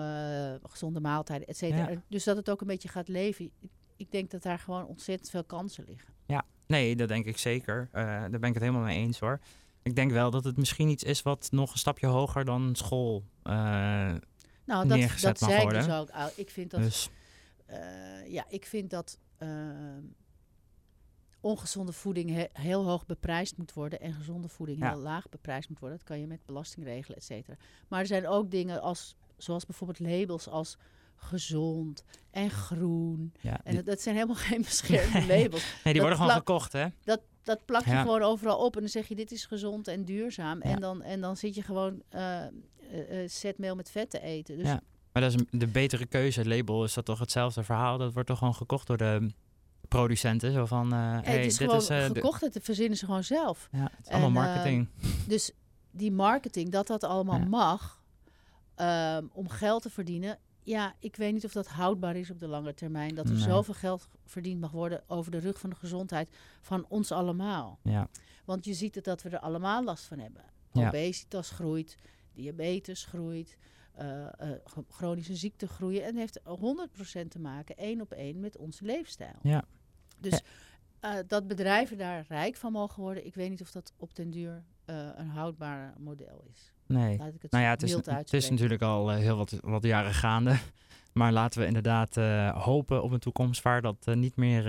[0.63, 2.03] gezonde maaltijden, et cetera.
[2.09, 3.45] Dus dat het ook een beetje gaat leven.
[3.45, 3.53] Ik,
[3.97, 6.09] ik denk dat daar gewoon ontzettend veel kansen liggen.
[6.31, 7.89] Ja, nee, dat denk ik zeker.
[7.93, 9.41] daar ben ik het helemaal mee eens hoor.
[9.83, 13.25] Ik denk wel dat het misschien iets is wat nog een stapje hoger dan school
[13.45, 13.53] uh,
[14.65, 15.81] nou, dat, neergezet dat mag zei worden.
[15.81, 16.31] Ik dus ook.
[16.37, 17.11] Ik vind dat, dus.
[17.71, 19.19] uh, ja, ik vind dat
[21.41, 25.99] ongezonde voeding heel hoog beprijsd moet worden en gezonde voeding heel laag beprijsd moet worden.
[25.99, 27.57] Dat kan je met belasting regelen, et cetera.
[27.89, 30.79] Maar er zijn ook dingen als, zoals bijvoorbeeld labels als
[31.21, 33.33] gezond en groen.
[33.41, 35.65] Ja, en dat, dat, zijn helemaal geen beschermde labels.
[35.85, 36.87] Nee, die worden gewoon gekocht, hè?
[37.05, 40.05] Dat dat plak je gewoon overal op en dan zeg je dit is gezond en
[40.05, 40.61] duurzaam.
[40.61, 42.43] En, dan, en dan zit je gewoon uh,
[42.93, 44.57] uh, zetmeel met vet te eten.
[44.57, 44.81] Dus ja.
[45.13, 46.39] Maar dat is de betere keuze.
[46.39, 47.99] Het label is dat toch hetzelfde verhaal.
[47.99, 49.31] Dat wordt toch gewoon gekocht door de
[49.89, 50.53] producenten.
[50.53, 52.41] Zo van, uh, hey, het is dit gewoon is, gekocht.
[52.41, 53.69] Het verzinnen ze gewoon zelf.
[53.73, 54.89] Ja, het is allemaal marketing.
[55.27, 55.53] dus
[55.91, 58.03] die marketing, dat dat allemaal mag
[58.77, 62.49] um, om geld te verdienen ja, ik weet niet of dat houdbaar is op de
[62.49, 63.15] lange termijn.
[63.15, 66.29] Dat er zoveel geld verdiend mag worden over de rug van de gezondheid
[66.61, 67.79] van ons allemaal.
[67.83, 68.09] Ja.
[68.45, 70.45] Want je ziet het dat we er allemaal last van hebben.
[70.73, 71.97] Obesitas groeit,
[72.33, 73.57] diabetes groeit,
[74.01, 74.51] uh, uh,
[74.89, 76.05] chronische ziekten groeien.
[76.05, 79.39] En heeft 100% te maken, één op één, met onze leefstijl.
[79.43, 79.65] Ja.
[80.19, 80.43] Dus
[81.05, 84.31] uh, dat bedrijven daar rijk van mogen worden, ik weet niet of dat op den
[84.31, 84.65] duur
[85.17, 86.73] een houdbaar model is.
[86.91, 87.17] Nee.
[87.51, 90.57] nou ja, het is, het is natuurlijk al uh, heel wat, wat jaren gaande.
[91.13, 94.65] Maar laten we inderdaad uh, hopen op een toekomst waar dat uh, niet meer,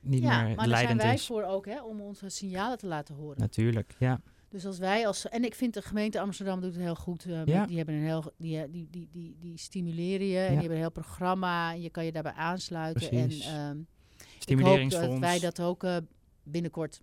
[0.00, 2.86] niet ja, meer maar leidend daar zijn wij voor ook, hè, om onze signalen te
[2.86, 3.38] laten horen.
[3.38, 4.20] Natuurlijk, ja.
[4.48, 7.26] Dus als wij als en ik vind de gemeente Amsterdam doet het heel goed.
[7.44, 7.66] ja.
[7.66, 10.82] Die hebben een heel die, die, die, die, die stimuleren je en die hebben een
[10.82, 13.08] heel programma en je kan je daarbij aansluiten.
[13.08, 13.46] Precies.
[13.46, 13.86] En um,
[14.38, 15.06] Stimuleringsfonds.
[15.06, 15.84] Ik hoop dat wij dat ook
[16.42, 17.02] binnenkort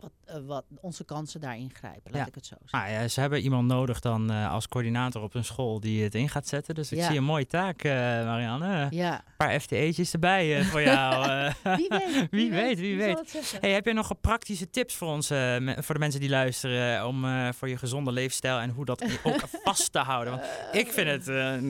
[0.00, 2.88] wat, uh, wat onze kansen daar ingrijpen, laat ik het zo zeggen.
[2.88, 6.14] Ah, ja, ze hebben iemand nodig dan uh, als coördinator op een school die het
[6.14, 6.74] in gaat zetten.
[6.74, 8.86] Dus ik zie een mooie taak, uh, Marianne.
[8.90, 9.14] Ja.
[9.14, 11.26] Een paar FTE'tjes erbij voor jou.
[11.76, 13.56] wie weet, wie, weet, wie weet.
[13.60, 17.68] Hey, heb je nog praktische tips voor ons, voor de mensen die luisteren, om voor
[17.68, 20.32] je gezonde leefstijl en hoe dat ook vast te houden?
[20.32, 21.26] Want ik vind het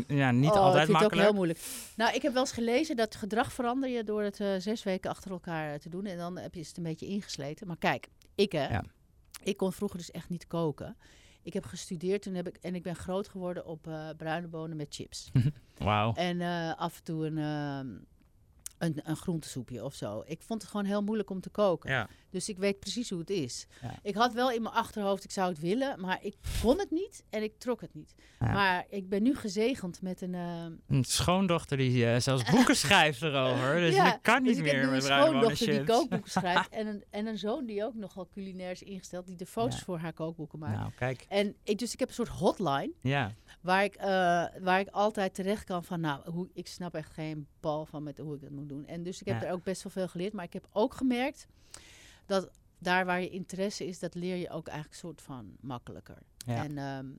[0.07, 1.01] ja, niet oh, altijd ik makkelijk.
[1.01, 1.59] Het ook heel moeilijk.
[1.97, 5.31] Nou, ik heb wel eens gelezen dat gedrag verander je door het zes weken achter
[5.31, 6.07] elkaar te doen.
[6.07, 7.67] En dan heb je het een beetje ingesleten.
[7.67, 8.85] Maar kijk, ik hè, ja.
[9.42, 10.96] ik kon vroeger dus echt niet koken.
[11.42, 14.77] Ik heb gestudeerd toen heb ik, en ik ben groot geworden op uh, bruine bonen
[14.77, 15.31] met chips.
[15.79, 16.14] Wauw.
[16.14, 17.96] En uh, af en toe een, uh,
[18.79, 20.23] een, een groentesoepje of zo.
[20.27, 21.91] Ik vond het gewoon heel moeilijk om te koken.
[21.91, 22.09] Ja.
[22.31, 23.67] Dus ik weet precies hoe het is.
[24.03, 27.25] Ik had wel in mijn achterhoofd, ik zou het willen, maar ik kon het niet
[27.31, 28.14] en ik trok het niet.
[28.38, 30.33] Maar ik ben nu gezegend met een...
[30.33, 30.64] Uh...
[30.87, 33.81] Een schoondochter die uh, zelfs boeken schrijft erover.
[33.81, 36.69] Dus ik kan niet dus meer met een schoondochter die kookboeken schrijft.
[36.69, 39.99] En een, en een zoon die ook nogal culinair is ingesteld, die de foto's voor
[39.99, 40.79] haar kookboeken maakt.
[40.79, 41.25] Nou, kijk.
[41.29, 42.93] En ik, dus ik heb een soort hotline.
[43.01, 43.35] Ja.
[43.61, 44.05] Waar ik, uh,
[44.61, 48.18] waar ik altijd terecht kan van, nou, hoe, ik snap echt geen bal van met
[48.18, 48.87] hoe ik dat moet doen.
[48.87, 50.33] En dus ik heb er ook best wel veel geleerd.
[50.33, 51.47] Maar ik heb ook gemerkt
[52.27, 56.18] dat daar waar je interesse is, dat leer je ook eigenlijk soort van makkelijker.
[56.37, 56.64] Ja.
[56.64, 57.18] En, um,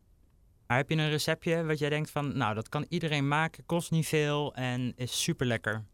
[0.67, 3.91] maar heb je een receptje wat jij denkt van, nou, dat kan iedereen maken, kost
[3.91, 5.85] niet veel en is super lekker?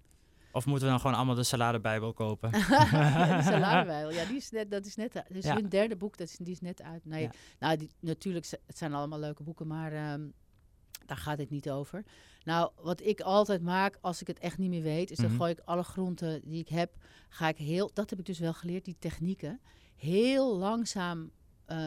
[0.55, 2.51] Of moeten we dan gewoon allemaal de saladebijbel kopen?
[2.69, 6.17] ja, de saladebijbel, ja, die is net, dat is net, dat is hun derde boek,
[6.17, 7.05] dat is, die is net uit.
[7.05, 10.33] Nee, nou, die, natuurlijk, het zijn allemaal leuke boeken, maar um,
[11.05, 12.03] daar gaat het niet over.
[12.43, 15.37] Nou, wat ik altijd maak als ik het echt niet meer weet, is dan mhm.
[15.37, 16.95] gooi ik alle groenten die ik heb,
[17.29, 19.59] ga ik heel, dat heb ik dus wel geleerd, die technieken,
[19.95, 21.31] heel langzaam,
[21.67, 21.77] uh,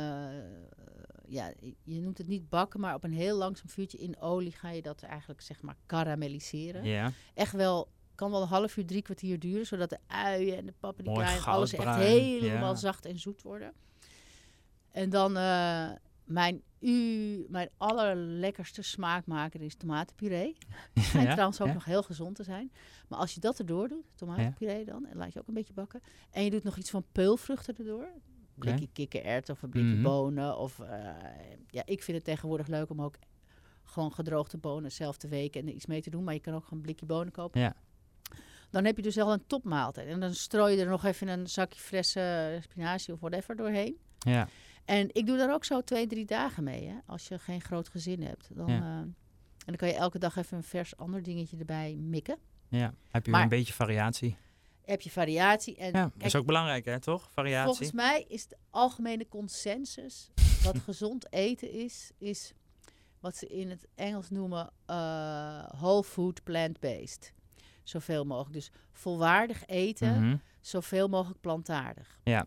[1.27, 1.53] ja,
[1.83, 4.83] je noemt het niet bakken, maar op een heel langzaam vuurtje in olie ga je
[4.83, 6.85] dat eigenlijk zeg maar karamelliseren.
[6.85, 7.13] Ja.
[7.35, 10.75] Echt wel, kan wel een half uur, drie kwartier duren, zodat de uien en de
[10.81, 13.73] paprika en alles echt helemaal zacht en zoet worden.
[14.91, 15.91] En dan uh,
[16.25, 20.57] mijn u, mijn allerlekkerste smaakmaker is tomatenpuree.
[20.95, 22.73] Die schijnt trouwens ook nog heel gezond te zijn.
[23.09, 26.01] Maar als je dat erdoor doet, tomatenpuree dan, en laat je ook een beetje bakken.
[26.31, 28.05] En je doet nog iets van peulvruchten erdoor.
[28.05, 28.21] Een
[28.55, 30.03] blikje kikkererwten of een blikje mhm.
[30.03, 30.59] bonen.
[30.59, 30.89] Of, uh,
[31.71, 33.19] ja, ik vind het tegenwoordig leuk om ook
[33.83, 36.25] gewoon gedroogde bonen zelf te weken en er iets mee te doen.
[36.25, 37.61] Maar je kan ook gewoon een blikje bonen kopen.
[37.61, 37.77] Ja.
[38.71, 40.09] Dan heb je dus wel een topmaaltijd.
[40.09, 43.99] En dan strooi je er nog even een zakje frisse spinazie of whatever doorheen.
[44.19, 44.49] Ja.
[44.85, 46.87] En ik doe daar ook zo twee, drie dagen mee.
[46.87, 46.95] Hè?
[47.07, 48.49] Als je geen groot gezin hebt.
[48.53, 49.15] Dan, uh, en
[49.65, 52.39] dan kan je elke dag even een vers ander dingetje erbij mikken.
[52.69, 54.37] Ja, heb je maar, een beetje variatie.
[54.85, 55.77] Heb je variatie.
[55.77, 57.31] En, ja, dat is ook belangrijk hè, toch?
[57.33, 57.67] Variatie.
[57.67, 60.31] Volgens mij is de algemene consensus
[60.63, 62.53] wat gezond eten is, is
[63.21, 67.33] wat ze in het Engels noemen uh, whole food plant-based.
[67.88, 68.53] Zoveel mogelijk.
[68.53, 70.37] Dus volwaardig eten, mhm.
[70.61, 72.18] zoveel mogelijk plantaardig.
[72.24, 72.46] Ja.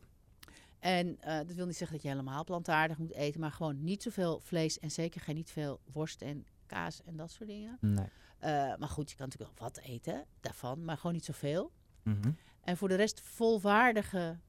[0.79, 4.03] En uh, dat wil niet zeggen dat je helemaal plantaardig moet eten, maar gewoon niet
[4.03, 7.77] zoveel vlees en zeker geen niet veel worst en kaas en dat soort dingen.
[7.79, 8.05] Nee.
[8.43, 11.71] Uh, maar goed, je kan natuurlijk wel wat eten daarvan, maar gewoon niet zoveel.
[12.03, 14.39] Mm En voor de rest volwaardige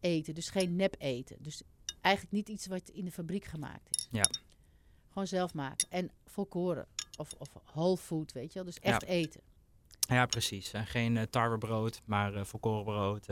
[0.00, 1.36] eten, dus geen nep eten.
[1.40, 1.62] Dus
[2.00, 4.08] eigenlijk niet iets wat in de fabriek gemaakt is.
[4.10, 4.30] Ja.
[5.08, 5.86] Gewoon zelf maken.
[5.90, 6.86] En volkoren
[7.18, 8.64] of, of whole food, weet je wel.
[8.64, 9.40] Dus echt eten.
[10.08, 10.72] Ja, precies.
[10.72, 13.26] En geen uh, tarwebrood, maar uh, volkoren brood.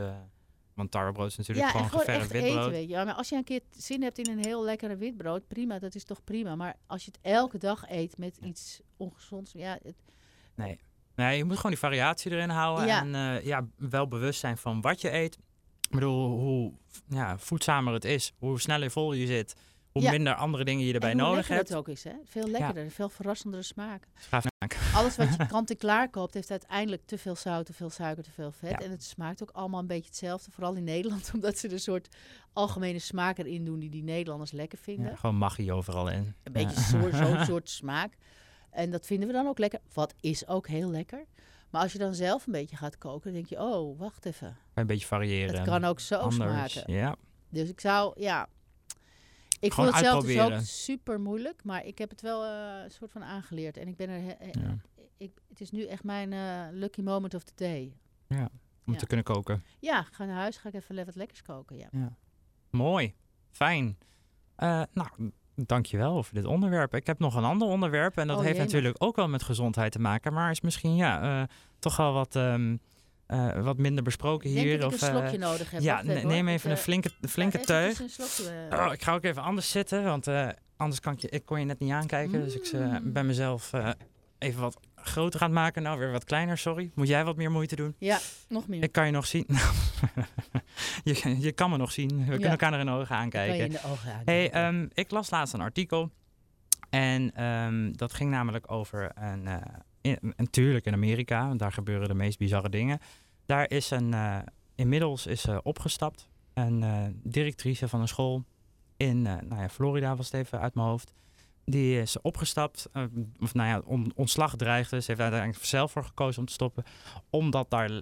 [0.73, 2.57] Want tarwebrood is natuurlijk gewoon geverfd witbrood.
[2.57, 2.95] Eten, weet je.
[2.95, 6.03] Maar als je een keer zin hebt in een heel lekkere witbrood, prima, dat is
[6.03, 6.55] toch prima.
[6.55, 9.77] Maar als je het elke dag eet met iets ongezonds, ja...
[9.83, 9.95] Het,
[10.55, 10.79] nee.
[11.15, 12.85] nee, je moet gewoon die variatie erin houden.
[12.85, 13.01] Ja.
[13.01, 15.37] En ja, wel bewust zijn van wat je eet.
[15.81, 16.73] Ik bedoel, hoe
[17.07, 19.55] ja, voedzamer het is, hoe sneller vol je zit,
[19.91, 21.69] hoe minder andere dingen je erbij nodig hebt.
[21.69, 22.13] het ook is, hè?
[22.23, 24.07] Veel lekkerder, veel verrassendere smaak.
[24.93, 28.51] Alles wat je kant-en-klaar koopt, heeft uiteindelijk te veel zout, te veel suiker, te veel
[28.51, 28.83] vet.
[28.83, 31.79] En het smaakt ook allemaal een beetje hetzelfde, vooral in Nederland, omdat ze er een
[31.79, 32.07] soort
[32.53, 35.09] algemene smaak erin doen die die Nederlanders lekker vinden.
[35.09, 36.33] Ja, gewoon magie overal in.
[36.43, 38.13] Een beetje zo'n zo soort smaak.
[38.69, 39.79] En dat vinden we dan ook lekker.
[39.93, 41.25] Wat is ook heel lekker.
[41.69, 44.57] Maar als je dan zelf een beetje gaat koken, dan denk je, oh, wacht even.
[44.73, 45.55] Een beetje variëren.
[45.55, 46.93] Het kan ook zo Anders, smaken.
[46.93, 47.15] Ja.
[47.49, 48.47] Dus ik zou, ja,
[49.61, 52.91] ik vond het zelf dus ook super moeilijk, maar ik heb het wel uh, een
[52.91, 53.77] soort van aangeleerd.
[53.77, 54.37] En ik ben er.
[55.17, 57.93] ik, het is nu echt mijn uh, lucky moment of the day.
[58.27, 58.49] Ja,
[58.85, 59.63] om te kunnen koken.
[59.79, 61.77] Ja, ga naar huis, ga ik even wat lekkers koken.
[61.77, 61.87] Ja.
[61.91, 62.15] ja.
[62.69, 63.13] Mooi,
[63.51, 63.97] fijn.
[64.57, 65.09] Uh, nou,
[65.55, 66.95] dankjewel voor dit onderwerp.
[66.95, 69.91] Ik heb nog een ander onderwerp en dat oh, heeft natuurlijk ook wel met gezondheid
[69.91, 71.47] te maken, maar is misschien ja,
[71.79, 72.35] toch wel wat.
[72.35, 72.79] Um,
[73.31, 74.79] uh, wat minder besproken hier.
[74.79, 75.81] Denk of, een slokje uh, nodig heb.
[75.81, 78.01] Ja, neem even een flinke, flinke ja, teug.
[78.71, 80.27] Oh, ik ga ook even anders zitten, want
[80.77, 82.39] anders kan ik, je, ik kon je net niet aankijken.
[82.39, 82.45] Mm.
[82.45, 83.71] Dus ik ben mezelf
[84.37, 85.83] even wat groter gaan maken.
[85.83, 86.91] Nou, weer wat kleiner, sorry.
[86.95, 87.95] Moet jij wat meer moeite doen?
[87.97, 88.83] Ja, nog meer.
[88.83, 89.45] Ik kan je nog zien.
[91.03, 92.17] je, je kan me nog zien.
[92.17, 93.57] We kunnen elkaar naar in de ogen aankijken.
[93.57, 96.11] Kan je in de ogen hey, um, ik las laatst een artikel.
[96.89, 99.47] En um, dat ging namelijk over een
[100.35, 102.99] natuurlijk in Amerika, want daar gebeuren de meest bizarre dingen.
[103.45, 104.39] Daar is een, uh,
[104.75, 108.43] inmiddels is uh, opgestapt, een uh, directrice van een school
[108.97, 111.13] in nou ja, Florida was het even uit mijn hoofd.
[111.65, 112.89] Die is opgestapt,
[113.39, 115.01] of nou ja, on, ontslag dreigde.
[115.01, 116.83] Ze heeft uiteindelijk zelf voor gekozen om te stoppen,
[117.29, 118.01] omdat daar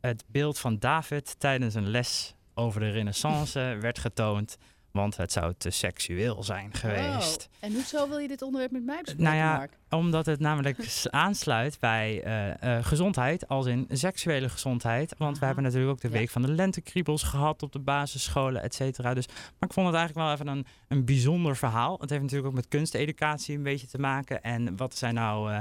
[0.00, 4.58] het beeld van David tijdens een les over de Renaissance werd getoond
[4.90, 7.48] Want het zou te seksueel zijn geweest.
[7.50, 9.72] Oh, en hoezo wil je dit onderwerp met mij bespreken, Nou ja, Mark?
[9.90, 10.78] omdat het namelijk
[11.10, 15.14] aansluit bij uh, uh, gezondheid, als in seksuele gezondheid.
[15.18, 15.40] Want Aha.
[15.40, 19.14] we hebben natuurlijk ook de week van de lentekriebels gehad op de basisscholen, et cetera.
[19.14, 21.98] Dus, maar ik vond het eigenlijk wel even een, een bijzonder verhaal.
[22.00, 24.42] Het heeft natuurlijk ook met kunsteducatie een beetje te maken.
[24.42, 25.52] En wat zijn nou...
[25.52, 25.58] Uh,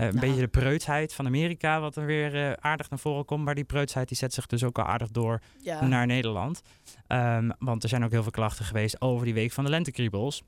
[0.00, 3.44] uh, een beetje de preutsheid van Amerika, wat er weer uh, aardig naar voren komt.
[3.44, 5.86] Maar die preutsheid die zet zich dus ook al aardig door ja.
[5.86, 6.62] naar Nederland.
[7.08, 10.42] Um, want er zijn ook heel veel klachten geweest over die week van de lentekriebels.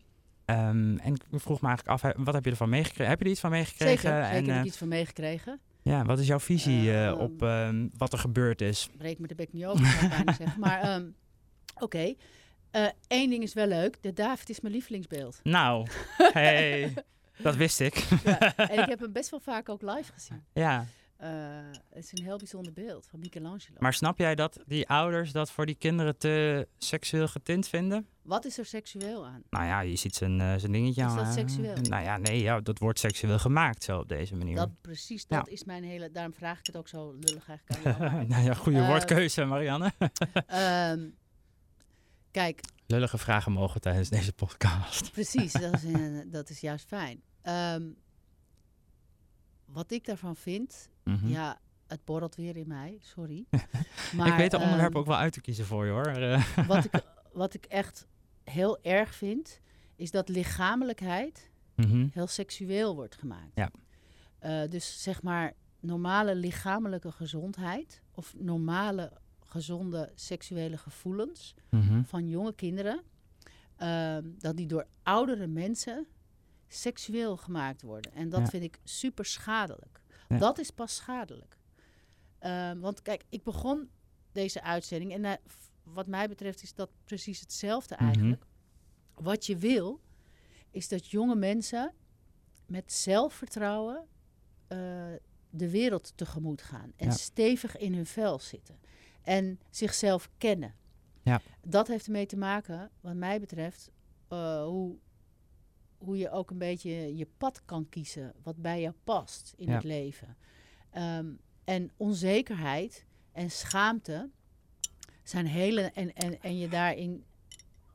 [0.46, 3.08] Um, en ik vroeg me eigenlijk af, wat heb je ervan meegekregen?
[3.08, 3.98] Heb je er iets van meegekregen?
[3.98, 5.60] Zeker, zeker en, heb ik iets van meegekregen.
[5.82, 7.40] Ja, wat is jouw visie uh, op
[7.96, 8.88] wat er gebeurd is?
[8.96, 10.60] Breek me de bek niet over, zou ik bijna zeggen.
[10.60, 11.02] Maar
[11.74, 12.16] oké, okay.
[13.06, 13.96] één ding is wel leuk.
[14.00, 15.40] De David is mijn lievelingsbeeld.
[15.42, 15.86] Nou,
[16.32, 16.94] hey.
[17.42, 17.94] Dat wist ik.
[18.24, 20.44] Ja, en ik heb hem best wel vaak ook live gezien.
[20.52, 20.86] Ja.
[21.22, 21.28] Uh,
[21.90, 23.76] het is een heel bijzonder beeld van Michelangelo.
[23.78, 28.06] Maar snap jij dat die ouders dat voor die kinderen te seksueel getint vinden?
[28.22, 29.42] Wat is er seksueel aan?
[29.50, 31.18] Nou ja, je ziet zijn, uh, zijn dingetje aan.
[31.18, 31.76] Is dat seksueel?
[31.76, 34.56] Nou ja, nee, ja, dat wordt seksueel gemaakt zo op deze manier.
[34.56, 35.52] Dat, precies, dat ja.
[35.52, 36.10] is mijn hele...
[36.10, 38.26] Daarom vraag ik het ook zo lullig eigenlijk aan jou.
[38.32, 39.92] nou ja, goede uh, woordkeuze, Marianne.
[40.92, 41.14] um,
[42.30, 42.60] kijk...
[42.86, 45.12] Lullige vragen mogen tijdens deze podcast.
[45.12, 45.82] Precies, dat is,
[46.26, 47.22] dat is juist fijn.
[47.48, 47.96] Um,
[49.64, 51.28] wat ik daarvan vind, mm -hmm.
[51.28, 53.46] ja, het borrelt weer in mij, sorry.
[54.16, 56.36] maar, ik weet de onderwerp um, ook wel uit te kiezen voor je hoor.
[56.66, 57.02] wat, ik,
[57.32, 58.06] wat ik echt
[58.44, 59.60] heel erg vind,
[59.96, 62.10] is dat lichamelijkheid mm -hmm.
[62.12, 63.52] heel seksueel wordt gemaakt.
[63.54, 63.70] Ja.
[64.42, 69.12] Uh, dus zeg maar normale lichamelijke gezondheid of normale
[69.44, 72.04] gezonde seksuele gevoelens mm -hmm.
[72.04, 73.02] van jonge kinderen,
[73.78, 76.06] uh, dat die door oudere mensen
[76.72, 78.12] seksueel gemaakt worden.
[78.12, 78.46] En dat ja.
[78.46, 80.00] vind ik super schadelijk.
[80.28, 80.38] Ja.
[80.38, 81.58] Dat is pas schadelijk.
[82.40, 83.90] Uh, want kijk, ik begon
[84.32, 85.32] deze uitzending en uh,
[85.82, 88.42] wat mij betreft is dat precies hetzelfde eigenlijk.
[88.42, 88.48] Mm
[89.14, 89.24] -hmm.
[89.24, 90.00] Wat je wil,
[90.70, 91.94] is dat jonge mensen
[92.66, 94.06] met zelfvertrouwen
[94.68, 94.78] uh,
[95.50, 96.92] de wereld tegemoet gaan.
[96.96, 97.12] En ja.
[97.12, 98.80] stevig in hun vel zitten.
[99.22, 100.74] En zichzelf kennen.
[101.22, 101.40] Ja.
[101.60, 103.90] Dat heeft ermee te maken, wat mij betreft,
[104.28, 104.96] uh, hoe
[106.04, 109.74] hoe je ook een beetje je pad kan kiezen, wat bij jou past in ja.
[109.74, 110.36] het leven.
[110.96, 114.30] Um, en onzekerheid en schaamte
[115.22, 117.24] zijn hele, en, en, en je daarin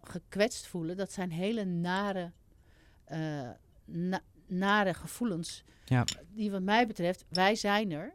[0.01, 2.31] gekwetst voelen, dat zijn hele nare,
[3.11, 3.49] uh,
[3.85, 5.63] na, nare gevoelens.
[5.85, 6.05] Ja.
[6.33, 8.13] Die wat mij betreft, wij zijn er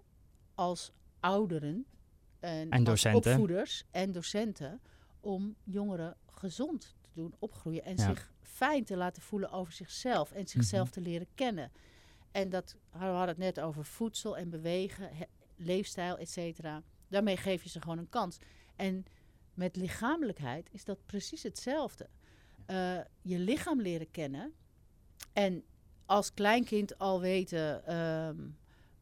[0.54, 1.86] als ouderen
[2.40, 3.22] en, en docenten.
[3.22, 4.80] Als opvoeders en docenten
[5.20, 8.04] om jongeren gezond te doen opgroeien en ja.
[8.04, 11.02] zich fijn te laten voelen over zichzelf en zichzelf mm -hmm.
[11.02, 11.72] te leren kennen.
[12.30, 15.24] En dat we hadden het net over voedsel en bewegen, he,
[15.56, 16.82] leefstijl, et cetera.
[17.08, 18.38] Daarmee geef je ze gewoon een kans.
[18.76, 19.04] En
[19.54, 22.08] met lichamelijkheid is dat precies hetzelfde.
[22.66, 24.52] Uh, je lichaam leren kennen
[25.32, 25.64] en
[26.06, 28.58] als kleinkind al weten um,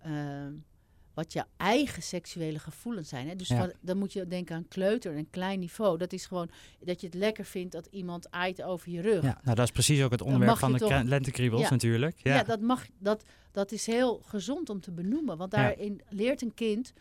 [0.07, 0.65] um,
[1.15, 3.29] wat je eigen seksuele gevoelens zijn.
[3.29, 3.37] Hè?
[3.37, 3.59] Dus ja.
[3.59, 5.99] wat, dan moet je denken aan kleuter, een klein niveau.
[5.99, 6.51] Dat is gewoon
[6.85, 9.23] dat je het lekker vindt dat iemand aait over je rug.
[9.23, 12.17] Ja, nou dat is precies ook het onderwerp van de toch, lentekriebels ja, natuurlijk.
[12.23, 15.37] Ja, ja dat, mag, dat, dat is heel gezond om te benoemen.
[15.37, 16.93] Want daarin leert een kind...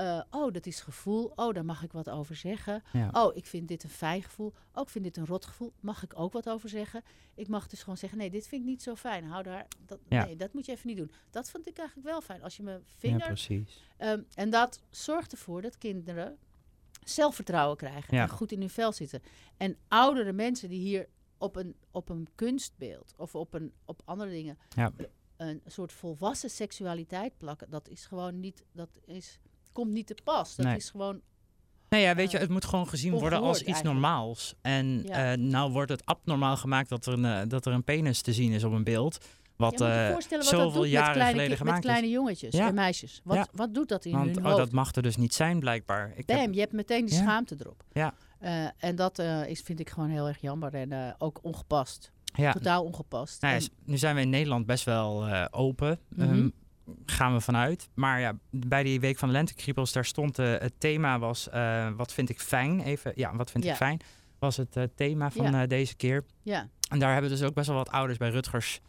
[0.00, 1.32] Uh, oh, dat is gevoel.
[1.34, 2.82] Oh, daar mag ik wat over zeggen.
[2.92, 3.10] Ja.
[3.12, 4.52] Oh, ik vind dit een fijn gevoel.
[4.74, 5.72] Oh, ik vind dit een rot gevoel.
[5.80, 7.02] Mag ik ook wat over zeggen?
[7.34, 9.24] Ik mag dus gewoon zeggen, nee, dit vind ik niet zo fijn.
[9.24, 10.24] Hou daar, dat, ja.
[10.24, 11.10] nee, dat moet je even niet doen.
[11.30, 12.42] Dat vond ik eigenlijk wel fijn.
[12.42, 13.18] Als je mijn vinger...
[13.18, 13.82] Ja, precies.
[13.98, 16.38] Um, en dat zorgt ervoor dat kinderen
[17.04, 18.16] zelfvertrouwen krijgen.
[18.16, 18.22] Ja.
[18.22, 19.22] En goed in hun vel zitten.
[19.56, 24.30] En oudere mensen die hier op een, op een kunstbeeld of op, een, op andere
[24.30, 24.58] dingen...
[25.36, 28.64] Een soort volwassen seksualiteit plakken, dat is gewoon niet...
[28.72, 29.38] Dat is,
[29.76, 30.56] komt niet te pas.
[30.56, 30.76] Dat nee.
[30.76, 31.20] is gewoon.
[31.88, 33.94] Nee, ja, weet je, het moet gewoon gezien worden als iets eigenlijk.
[34.00, 34.54] normaals.
[34.62, 35.32] En Ja.
[35.32, 38.32] uh, nou wordt het abnormaal gemaakt dat er, een, uh, dat er een penis te
[38.32, 39.18] zien is op een beeld.
[39.56, 42.54] Wat ja, moet je uh, wat zoveel doet jaren kleine, geleden gemaakt met kleine jongetjes
[42.54, 42.66] Ja.
[42.68, 43.20] en meisjes.
[43.24, 43.46] Wat, Ja.
[43.52, 44.12] wat doet dat in.
[44.12, 44.56] Want hun oh, hoofd?
[44.56, 46.12] dat mag er dus niet zijn, blijkbaar.
[46.16, 47.20] Ik Bam, heb, je hebt meteen die Ja.
[47.22, 47.82] schaamte erop.
[47.92, 48.14] Ja.
[48.42, 52.12] Uh, en dat uh, is, vind ik gewoon heel erg jammer en uh, ook ongepast.
[52.34, 52.52] ja.
[52.52, 53.42] Totaal ongepast.
[53.42, 55.98] Nou En- nu zijn we in Nederland best wel eh, open.
[56.08, 56.20] Mhm.
[56.22, 56.48] Ehm,
[57.06, 57.88] gaan we vanuit.
[57.94, 61.88] Maar ja, bij die week van de lentekriebels, daar stond eh, het thema was eh,
[61.96, 62.80] wat vind ik fijn.
[62.80, 63.70] Even, ja, wat vind Ja.
[63.70, 64.00] ik fijn?
[64.38, 66.24] Was het eh, thema van deze keer.
[66.42, 68.80] ja, En daar hebben dus ook best wel wat ouders bij Rutgers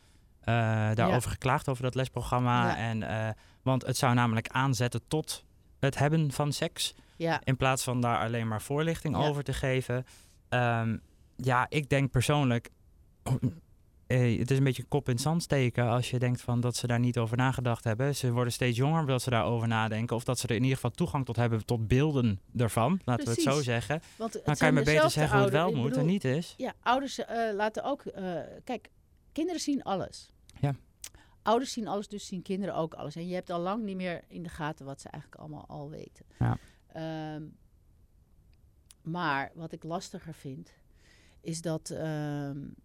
[0.93, 2.67] daarover geklaagd, over dat lesprogramma.
[2.67, 2.77] Ja.
[2.77, 5.43] En, want het zou namelijk aanzetten tot
[5.79, 6.95] het hebben van seks.
[7.17, 10.05] ja, In plaats van daar alleen maar voorlichting over te geven.
[10.49, 10.97] Ehm,
[11.35, 12.69] ja, ik denk persoonlijk.
[14.07, 16.75] Eh, het is een beetje kop in het zand steken als je denkt van dat
[16.75, 18.15] ze daar niet over nagedacht hebben.
[18.15, 20.15] Ze worden steeds jonger omdat ze daarover nadenken.
[20.15, 22.99] Of dat ze er in ieder geval toegang tot hebben tot beelden ervan.
[23.05, 24.01] Laten we het zo zeggen.
[24.17, 26.53] Want dan kan je maar beter zeggen hoe het wel moet en niet is.
[26.57, 28.05] Ja, ouders uh, laten ook...
[28.05, 28.89] Uh, kijk,
[29.31, 30.31] kinderen zien alles.
[30.59, 30.75] Ja.
[31.41, 33.15] Ouders zien alles, dus zien kinderen ook alles.
[33.15, 35.89] En je hebt al lang niet meer in de gaten wat ze eigenlijk allemaal al
[35.89, 36.25] weten.
[36.39, 36.57] Ja.
[37.35, 37.57] Um,
[39.01, 40.73] maar wat ik lastiger vind,
[41.41, 41.89] is dat...
[41.89, 42.75] Um,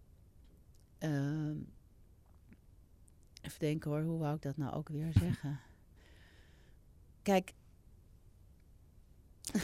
[3.42, 5.60] even denken hoor, hoe wou ik dat nou ook weer zeggen?
[7.22, 7.52] Kijk.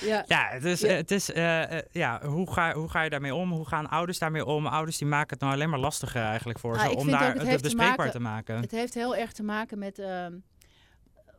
[0.00, 0.24] ja.
[0.26, 3.52] ja, het is, het is uh, ja, hoe, ga, hoe ga je daarmee om?
[3.52, 4.66] Hoe gaan ouders daarmee om?
[4.66, 7.62] Ouders die maken het nou alleen maar lastiger eigenlijk voor ah, ze om daar het,
[7.62, 8.60] bespreekbaar te maken.
[8.60, 10.26] Het heeft heel erg te maken met uh,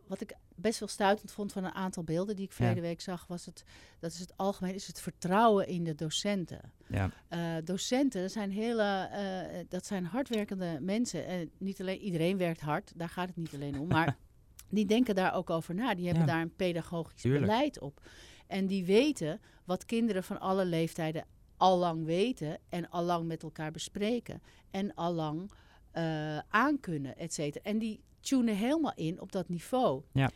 [0.07, 3.28] wat ik best wel stuitend vond van een aantal beelden die ik verleden week zag,
[3.28, 3.64] was het,
[3.99, 6.72] dat is het algemeen, is het vertrouwen in de docenten.
[6.88, 7.12] Ja.
[7.30, 9.10] Uh, docenten zijn hele,
[9.53, 11.26] uh, dat zijn hardwerkende mensen.
[11.26, 14.18] En niet alleen, iedereen werkt hard, daar gaat het niet alleen om, maar
[14.70, 15.95] die denken daar ook over na.
[15.95, 18.01] Die hebben daar een pedagogisch beleid op.
[18.47, 21.26] En die weten wat kinderen van alle leeftijden
[21.57, 24.41] al lang weten en al lang met elkaar bespreken.
[24.72, 25.51] En al lang
[25.93, 27.64] uh, aankunnen, et cetera.
[27.64, 30.03] En die tunen helemaal in op dat niveau.
[30.12, 30.30] Ja.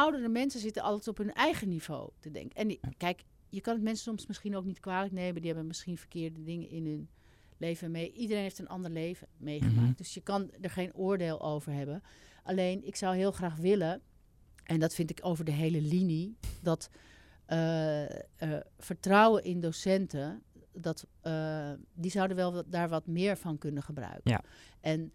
[0.00, 2.56] Oudere mensen zitten altijd op hun eigen niveau te denken.
[2.56, 5.34] En die, kijk, je kan het mensen soms misschien ook niet kwalijk nemen.
[5.40, 7.08] Die hebben misschien verkeerde dingen in hun
[7.56, 8.12] leven mee.
[8.12, 9.88] Iedereen heeft een ander leven meegemaakt.
[9.88, 9.96] Mhm.
[9.96, 12.02] Dus je kan er geen oordeel over hebben.
[12.42, 14.00] Alleen, ik zou heel graag willen,
[14.64, 16.90] en dat vind ik over de hele linie, dat
[17.48, 18.08] uh, uh,
[18.78, 20.42] vertrouwen in docenten,
[20.72, 24.30] dat, uh, die zouden wel daar wat meer van kunnen gebruiken.
[24.30, 24.42] Ja.
[24.80, 25.12] En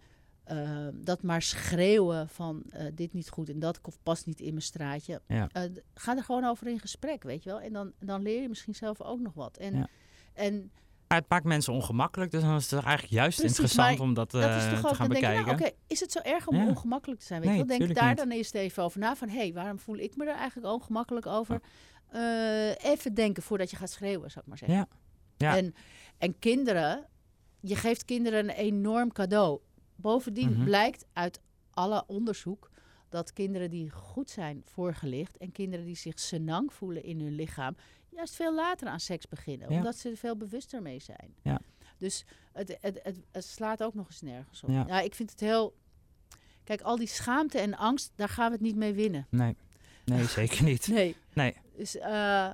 [0.51, 4.61] uh, dat maar schreeuwen van uh, dit niet goed en dat past niet in mijn
[4.61, 5.21] straatje.
[5.27, 5.49] Ja.
[5.57, 7.61] Uh, ga er gewoon over in gesprek, weet je wel.
[7.61, 9.57] En dan, dan leer je misschien zelf ook nog wat.
[9.57, 9.87] En, ja.
[10.33, 10.71] en
[11.07, 14.41] het maakt mensen ongemakkelijk, dus dan is het eigenlijk juist Precies, interessant om dat, dat
[14.41, 15.41] te gaan nou, bekijken.
[15.41, 17.39] Oké, okay, is het zo erg om ongemakkelijk te zijn?
[17.41, 17.77] Weet nee, je wel?
[17.77, 18.17] Denk daar niet.
[18.17, 21.25] dan eerst even over na van, hé, hey, waarom voel ik me er eigenlijk ongemakkelijk
[21.25, 21.61] over?
[22.77, 24.77] even denken voordat je gaat schreeuwen, zou ik maar zeggen.
[24.77, 24.87] Ja.
[25.37, 25.57] Ja.
[25.57, 25.75] En,
[26.17, 27.07] en kinderen,
[27.59, 29.59] je geeft kinderen een enorm cadeau.
[29.95, 30.63] Bovendien mhm.
[30.63, 31.41] blijkt uit
[31.71, 32.71] alle onderzoek
[33.09, 37.75] dat kinderen die goed zijn voorgelicht en kinderen die zich senang voelen in hun lichaam,
[38.09, 41.35] juist veel later aan seks beginnen, omdat ze er veel bewuster mee zijn.
[41.41, 41.61] Ja.
[41.97, 44.69] Dus het, het, het, het, slaat ook nog eens nergens op.
[44.69, 45.01] Ja.
[45.01, 45.75] ik vind het heel.
[46.63, 49.27] Kijk, al die schaamte en angst, daar gaan we het niet mee winnen.
[49.29, 49.55] Nee,
[50.05, 50.87] nee zeker niet.
[50.97, 51.15] nee.
[51.33, 51.55] nee.
[51.77, 52.51] Dus uh,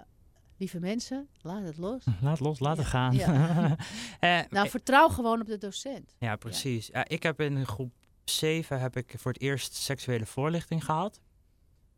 [0.62, 2.03] lieve mensen, laat het los.
[2.22, 3.14] Laat los, laat het gaan.
[3.14, 3.72] uh,
[4.49, 6.16] nou, vertrouw gewoon op de docent.
[6.20, 6.88] Ja, precies.
[6.88, 7.07] Ja.
[7.07, 7.93] ik heb in groep
[8.24, 11.20] 7 heb ik voor het eerst seksuele voorlichting gehad.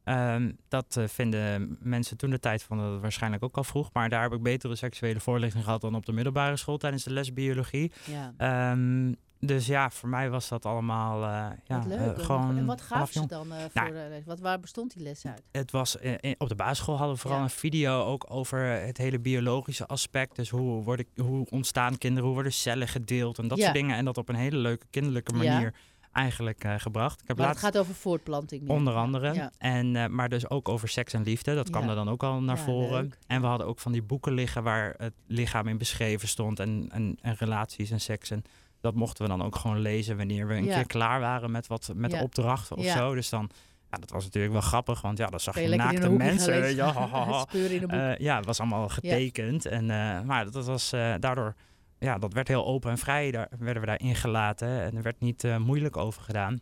[0.05, 3.89] Um, dat uh, vinden mensen toen de tijd van dat waarschijnlijk ook al vroeg.
[3.93, 7.13] Maar daar heb ik betere seksuele voorlichting gehad dan op de middelbare school tijdens de
[7.13, 7.91] les biologie.
[8.05, 8.71] Ja.
[8.71, 12.17] Um, dus ja, voor mij was dat allemaal uh, ja, wat leuk.
[12.17, 12.57] Uh, gewoon.
[12.57, 14.23] En wat gaf ze dan uh, voor nou, les?
[14.25, 15.43] Wat, waar bestond die les uit?
[15.51, 15.97] Het was
[16.37, 17.45] op de basisschool hadden we vooral ja.
[17.45, 20.35] een video ook over het hele biologische aspect.
[20.35, 23.63] Dus hoe, worden, hoe ontstaan kinderen, hoe worden cellen gedeeld en dat ja.
[23.63, 23.95] soort dingen.
[23.95, 25.73] En dat op een hele leuke kinderlijke manier
[26.13, 27.21] eigenlijk uh, gebracht.
[27.21, 28.61] Ik heb maar het gaat over voortplanting.
[28.61, 28.71] Meer.
[28.71, 29.33] Onder andere.
[29.33, 29.51] Ja.
[29.57, 31.55] En, uh, maar dus ook over seks en liefde.
[31.55, 33.01] Dat kwam er dan ook al naar voren.
[33.01, 33.17] Leuk.
[33.27, 36.59] En we hadden ook van die boeken liggen waar het lichaam in beschreven stond.
[36.59, 38.29] En, en, en relaties en seks.
[38.29, 38.43] En
[38.83, 41.91] dat mochten we dan ook gewoon lezen wanneer we een keer klaar waren met, wat,
[41.95, 43.15] met de opdracht of zo.
[43.15, 43.49] Dus dan,
[43.91, 46.75] ja, dat was natuurlijk wel grappig, want ja, dat zag je, je naakte mensen.
[46.75, 47.45] Ja, ha, ha, ha.
[47.53, 49.65] Uh, ja, het was allemaal getekend.
[49.65, 51.55] En, uh, maar dat was uh, daardoor,
[51.99, 53.31] ja, dat werd heel open en vrij.
[53.31, 56.59] Daar werden we daar ingelaten en er werd niet moeilijk over gedaan.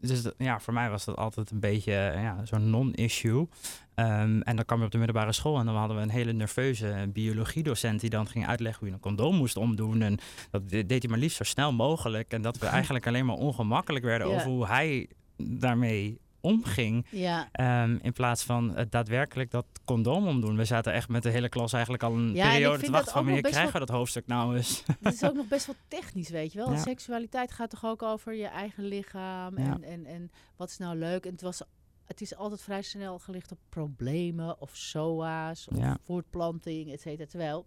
[0.00, 3.48] Dus ja, voor mij was dat altijd een beetje ja, zo'n non-issue.
[3.94, 6.32] Um, en dan kwam je op de middelbare school en dan hadden we een hele
[6.32, 10.02] nerveuze biologiedocent die dan ging uitleggen hoe je een condoom moest omdoen.
[10.02, 10.18] En
[10.50, 12.32] dat deed hij maar liefst zo snel mogelijk.
[12.32, 17.06] En dat we eigenlijk alleen maar ongemakkelijk werden over hoe hij daarmee omging.
[17.10, 17.48] Ja.
[17.82, 20.56] Um, in plaats van het daadwerkelijk dat condoom omdoen.
[20.56, 23.24] We zaten echt met de hele klas eigenlijk al een ja, periode te wachten van
[23.24, 24.82] wanneer krijgen we dat hoofdstuk nou eens.
[25.02, 26.72] Het is ook nog best wel technisch, weet je wel.
[26.72, 26.78] Ja.
[26.78, 31.24] Seksualiteit gaat toch ook over je eigen lichaam en, en, en wat is nou leuk.
[31.24, 31.62] En het was
[32.04, 35.98] het is altijd vrij snel gelicht op problemen of SOA's of ja.
[36.02, 37.28] voortplanting, et cetera.
[37.28, 37.66] Terwijl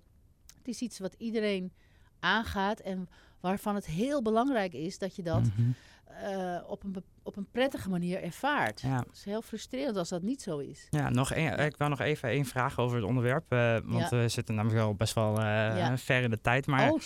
[0.57, 1.73] het is iets wat iedereen
[2.19, 3.09] aangaat en
[3.43, 5.75] waarvan het heel belangrijk is dat je dat mm -hmm.
[6.23, 8.81] uh, op, een, op een prettige manier ervaart.
[8.81, 8.97] Ja.
[8.97, 10.87] Het is heel frustrerend als dat niet zo is.
[10.89, 13.53] Ja, nog een, ik wil nog even één vraag over het onderwerp.
[13.53, 14.17] Uh, want ja.
[14.17, 15.45] we zitten namelijk wel best wel uh,
[15.77, 15.97] ja.
[15.97, 16.67] ver in de tijd.
[16.67, 16.99] Maar oh,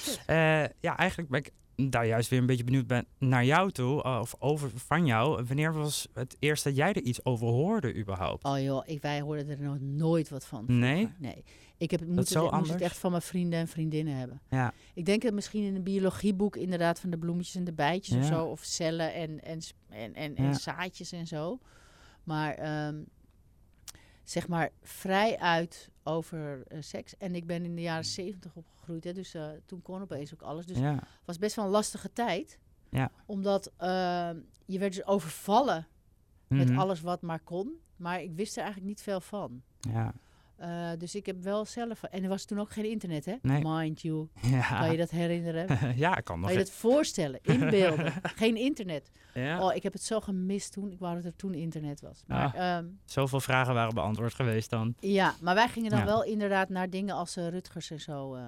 [0.80, 1.52] ja, eigenlijk ben ik
[1.92, 5.44] daar juist weer een beetje benieuwd ben naar jou toe, of over van jou.
[5.44, 8.44] Wanneer was het eerst dat jij er iets over hoorde überhaupt?
[8.44, 10.64] Oh joh, ik, wij hoorden er nog nooit wat van.
[10.68, 11.10] Nee?
[11.18, 11.44] Nee.
[11.78, 14.41] Ik heb het, moet, het, moet het echt van mijn vrienden en vriendinnen hebben.
[14.49, 14.73] Ja.
[14.93, 18.25] Ik denk dat misschien in een biologieboek inderdaad van de bloemetjes en de bijtjes of
[18.25, 18.45] zo.
[18.45, 19.59] Of cellen en, en,
[19.89, 21.59] en, en, en zaadjes en zo.
[22.23, 23.01] Maar ehm,
[24.23, 27.17] zeg maar vrij uit over uh, seks.
[27.17, 29.03] En ik ben in de jaren zeventig opgegroeid.
[29.03, 30.65] Hè, dus uh, toen kon opeens ook alles.
[30.65, 32.59] Dus het was best wel een lastige tijd.
[32.89, 33.11] Ja.
[33.25, 34.30] Omdat uh,
[34.65, 35.88] je werd dus overvallen
[36.47, 36.80] met Mhm.
[36.80, 37.71] alles wat maar kon.
[37.95, 39.61] Maar ik wist er eigenlijk niet veel van.
[39.80, 40.13] Ja.
[40.62, 42.03] Uh, dus ik heb wel zelf...
[42.03, 43.36] En er was toen ook geen internet, hè?
[43.41, 43.62] Nee.
[43.64, 44.28] Mind you.
[44.41, 44.80] Ja.
[44.80, 45.68] Kan je dat herinneren?
[45.97, 46.49] ja, ik kan nog.
[46.49, 47.39] Kan je dat voorstellen?
[47.43, 48.14] Inbeelden.
[48.36, 49.12] geen internet.
[49.34, 49.62] Ja.
[49.66, 50.91] Oh, ik heb het zo gemist toen.
[50.91, 52.24] Ik wou dat er toen internet was.
[52.28, 52.78] Maar, Ah.
[52.78, 54.95] ehm, Zoveel vragen waren beantwoord geweest dan.
[54.99, 56.05] ja, maar wij gingen dan Ja.
[56.05, 58.36] wel inderdaad naar dingen als uh, Rutgers en zo.
[58.36, 58.41] eh,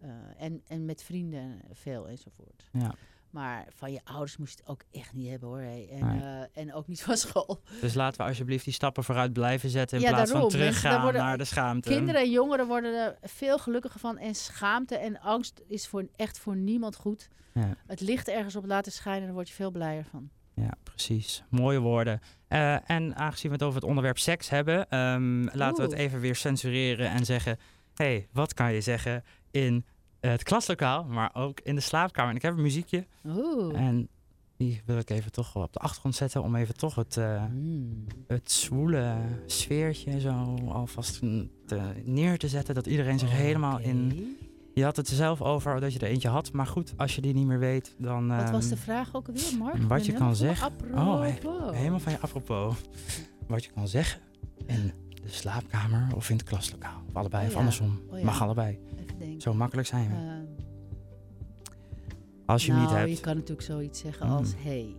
[0.00, 0.08] eh,
[0.38, 2.68] en, en met vrienden veel enzovoort.
[2.72, 2.94] Ja.
[3.32, 5.58] Maar van je ouders moest je het ook echt niet hebben hoor.
[5.58, 5.88] Hey.
[5.92, 6.20] En, Nee.
[6.20, 7.62] eh, en ook niet van school.
[7.80, 10.50] Dus laten we alsjeblieft die stappen vooruit blijven zetten in Ja, plaats daarom.
[10.50, 11.88] van teruggaan worden- naar de schaamte.
[11.88, 14.18] Kinderen en jongeren worden er veel gelukkiger van.
[14.18, 17.28] En schaamte en angst is voor, echt voor niemand goed.
[17.54, 17.76] Ja.
[17.86, 20.30] Het licht ergens op laten schijnen, daar word je veel blijer van.
[20.54, 21.42] Ja, precies.
[21.50, 22.20] Mooie woorden.
[22.48, 26.20] Eh, en aangezien we het over het onderwerp seks hebben, ehm, laten we het even
[26.20, 27.58] weer censureren en zeggen:
[27.94, 29.86] hey, wat kan je zeggen in
[30.30, 32.30] het klaslokaal, maar ook in de slaapkamer?
[32.30, 33.76] En ik heb een muziekje Oeh.
[33.80, 34.08] en
[34.56, 37.16] die wil ik even toch wel op de achtergrond zetten om even toch het,
[37.52, 38.04] Mm.
[38.26, 39.14] het zwoele
[39.46, 41.18] sfeertje zo alvast
[41.66, 42.74] te- neer te zetten.
[42.74, 44.36] Dat iedereen zich helemaal in.
[44.74, 47.20] Je had het er zelf over dat je er eentje had, maar goed, als je
[47.20, 48.28] die niet meer weet, dan.
[48.28, 49.82] Wat was ehm, de vraag ook alweer, Mark?
[49.82, 50.72] wat je kan zeggen.
[50.94, 51.38] Oh, he-.
[51.76, 52.74] Helemaal van je apropos.
[53.46, 54.20] Wat je kan zeggen
[54.66, 54.92] in
[55.22, 57.02] de slaapkamer of in het klaslokaal.
[57.08, 57.58] Of allebei, Oh of ja.
[57.58, 58.00] andersom.
[58.10, 58.24] Oh ja.
[58.24, 58.78] Mag allebei.
[59.38, 60.14] Zo makkelijk zijn we.
[60.14, 60.44] Ehm,
[62.46, 63.10] Als je nou, niet hebt.
[63.16, 64.32] je kan natuurlijk zoiets zeggen Mm.
[64.32, 64.54] als...
[64.56, 64.96] hey,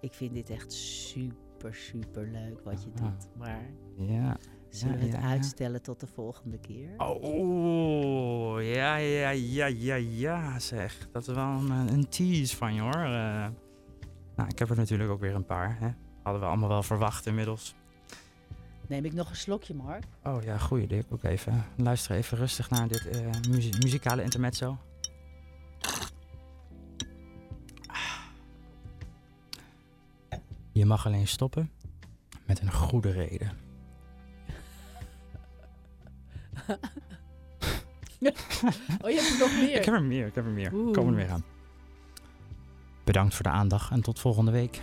[0.00, 3.02] ik vind dit echt super, super leuk wat je Ah.
[3.02, 3.28] doet.
[3.36, 3.60] Maar
[3.96, 4.36] Ja.
[4.68, 6.90] zullen Ja, we het ja, uitstellen tot de volgende keer?
[6.96, 11.08] Oh, ja, ja, ja, ja, ja, zeg.
[11.12, 12.92] Dat is wel een, een tease van je hoor.
[12.94, 13.46] Eh,
[14.36, 15.76] nou, ik heb er natuurlijk ook weer een paar.
[15.80, 15.88] Hè.
[16.22, 17.74] Hadden we allemaal wel verwacht inmiddels.
[18.86, 20.04] Neem ik nog een slokje, Mark?
[20.24, 21.64] Oh ja, goeie dik ook even.
[21.76, 24.78] Luister even rustig naar dit eh, muzie- muzikale intermezzo.
[30.72, 31.70] Je mag alleen stoppen
[32.46, 33.52] met een goede reden.
[39.02, 39.76] Oh, je hebt er nog meer.
[39.76, 40.72] Ik heb er meer, ik heb er meer.
[40.72, 40.92] Oeh.
[40.92, 41.44] Komen er weer aan.
[43.04, 44.80] Bedankt voor de aandacht en tot volgende week.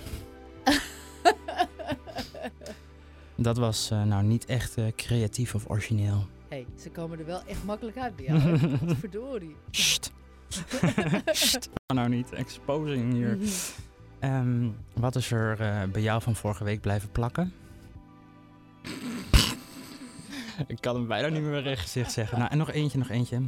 [3.42, 6.28] Dat was eh, nou niet echt eh, creatief of origineel.
[6.50, 8.58] hey, ze komen er wel echt makkelijk uit bij jou.
[9.00, 9.56] Verdorie.
[9.72, 10.12] Sst.
[11.32, 11.70] Sst.
[11.94, 13.38] Nou niet, exposing hier.
[14.20, 17.54] Ehm, wat is er eh, bij jou van vorige week blijven plakken?
[20.68, 22.38] Ik kan hem bijna niet meer recht gezicht zeggen.
[22.38, 23.42] Nou, en nog eentje, nog eentje.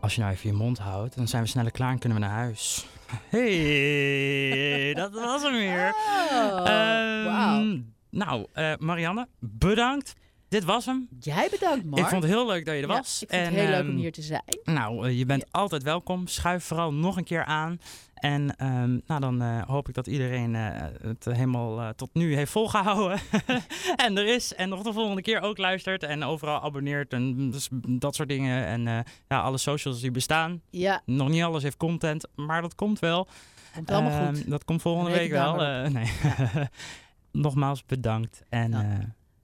[0.00, 2.24] Als je nou even je mond houdt, dan zijn we sneller klaar en kunnen we
[2.24, 2.86] naar huis.
[3.28, 5.94] Hey, dat was hem weer.
[6.32, 7.78] Oh, Ehm.
[8.10, 10.14] Nou, eh, Marianne, bedankt.
[10.50, 11.08] Dit was hem.
[11.20, 12.02] Jij bedankt, Mark.
[12.02, 13.22] Ik vond het heel leuk dat je er Ja, was.
[13.22, 14.42] ik vind het heel leuk om ehm, hier te zijn.
[14.64, 16.26] nou, eh, je bent altijd welkom.
[16.26, 17.80] Schuif vooral nog een keer aan.
[18.14, 22.50] En ehm, nou, dan eh, hoop ik dat iedereen eh, het helemaal tot nu heeft
[22.52, 23.18] volgehouden.
[24.06, 24.54] en er is.
[24.54, 26.02] En nog de volgende keer ook luistert.
[26.02, 27.12] En overal abonneert.
[27.12, 28.64] En dus dat soort dingen.
[28.66, 30.60] En ja, alle socials die bestaan.
[30.70, 32.26] Ja, Nog niet alles heeft content.
[32.34, 33.28] Maar dat komt wel.
[33.74, 34.50] komt allemaal Ehm, goed.
[34.50, 35.54] Dat komt volgende week wel.
[35.90, 36.10] nee.
[37.32, 38.42] Nogmaals bedankt.
[38.48, 38.72] En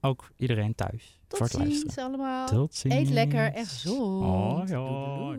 [0.07, 1.21] ook iedereen thuis.
[1.29, 2.05] Tot voor het ziens luisteren.
[2.05, 2.69] allemaal.
[2.83, 3.95] Eet lekker echt zo.
[4.19, 5.37] Oh ja,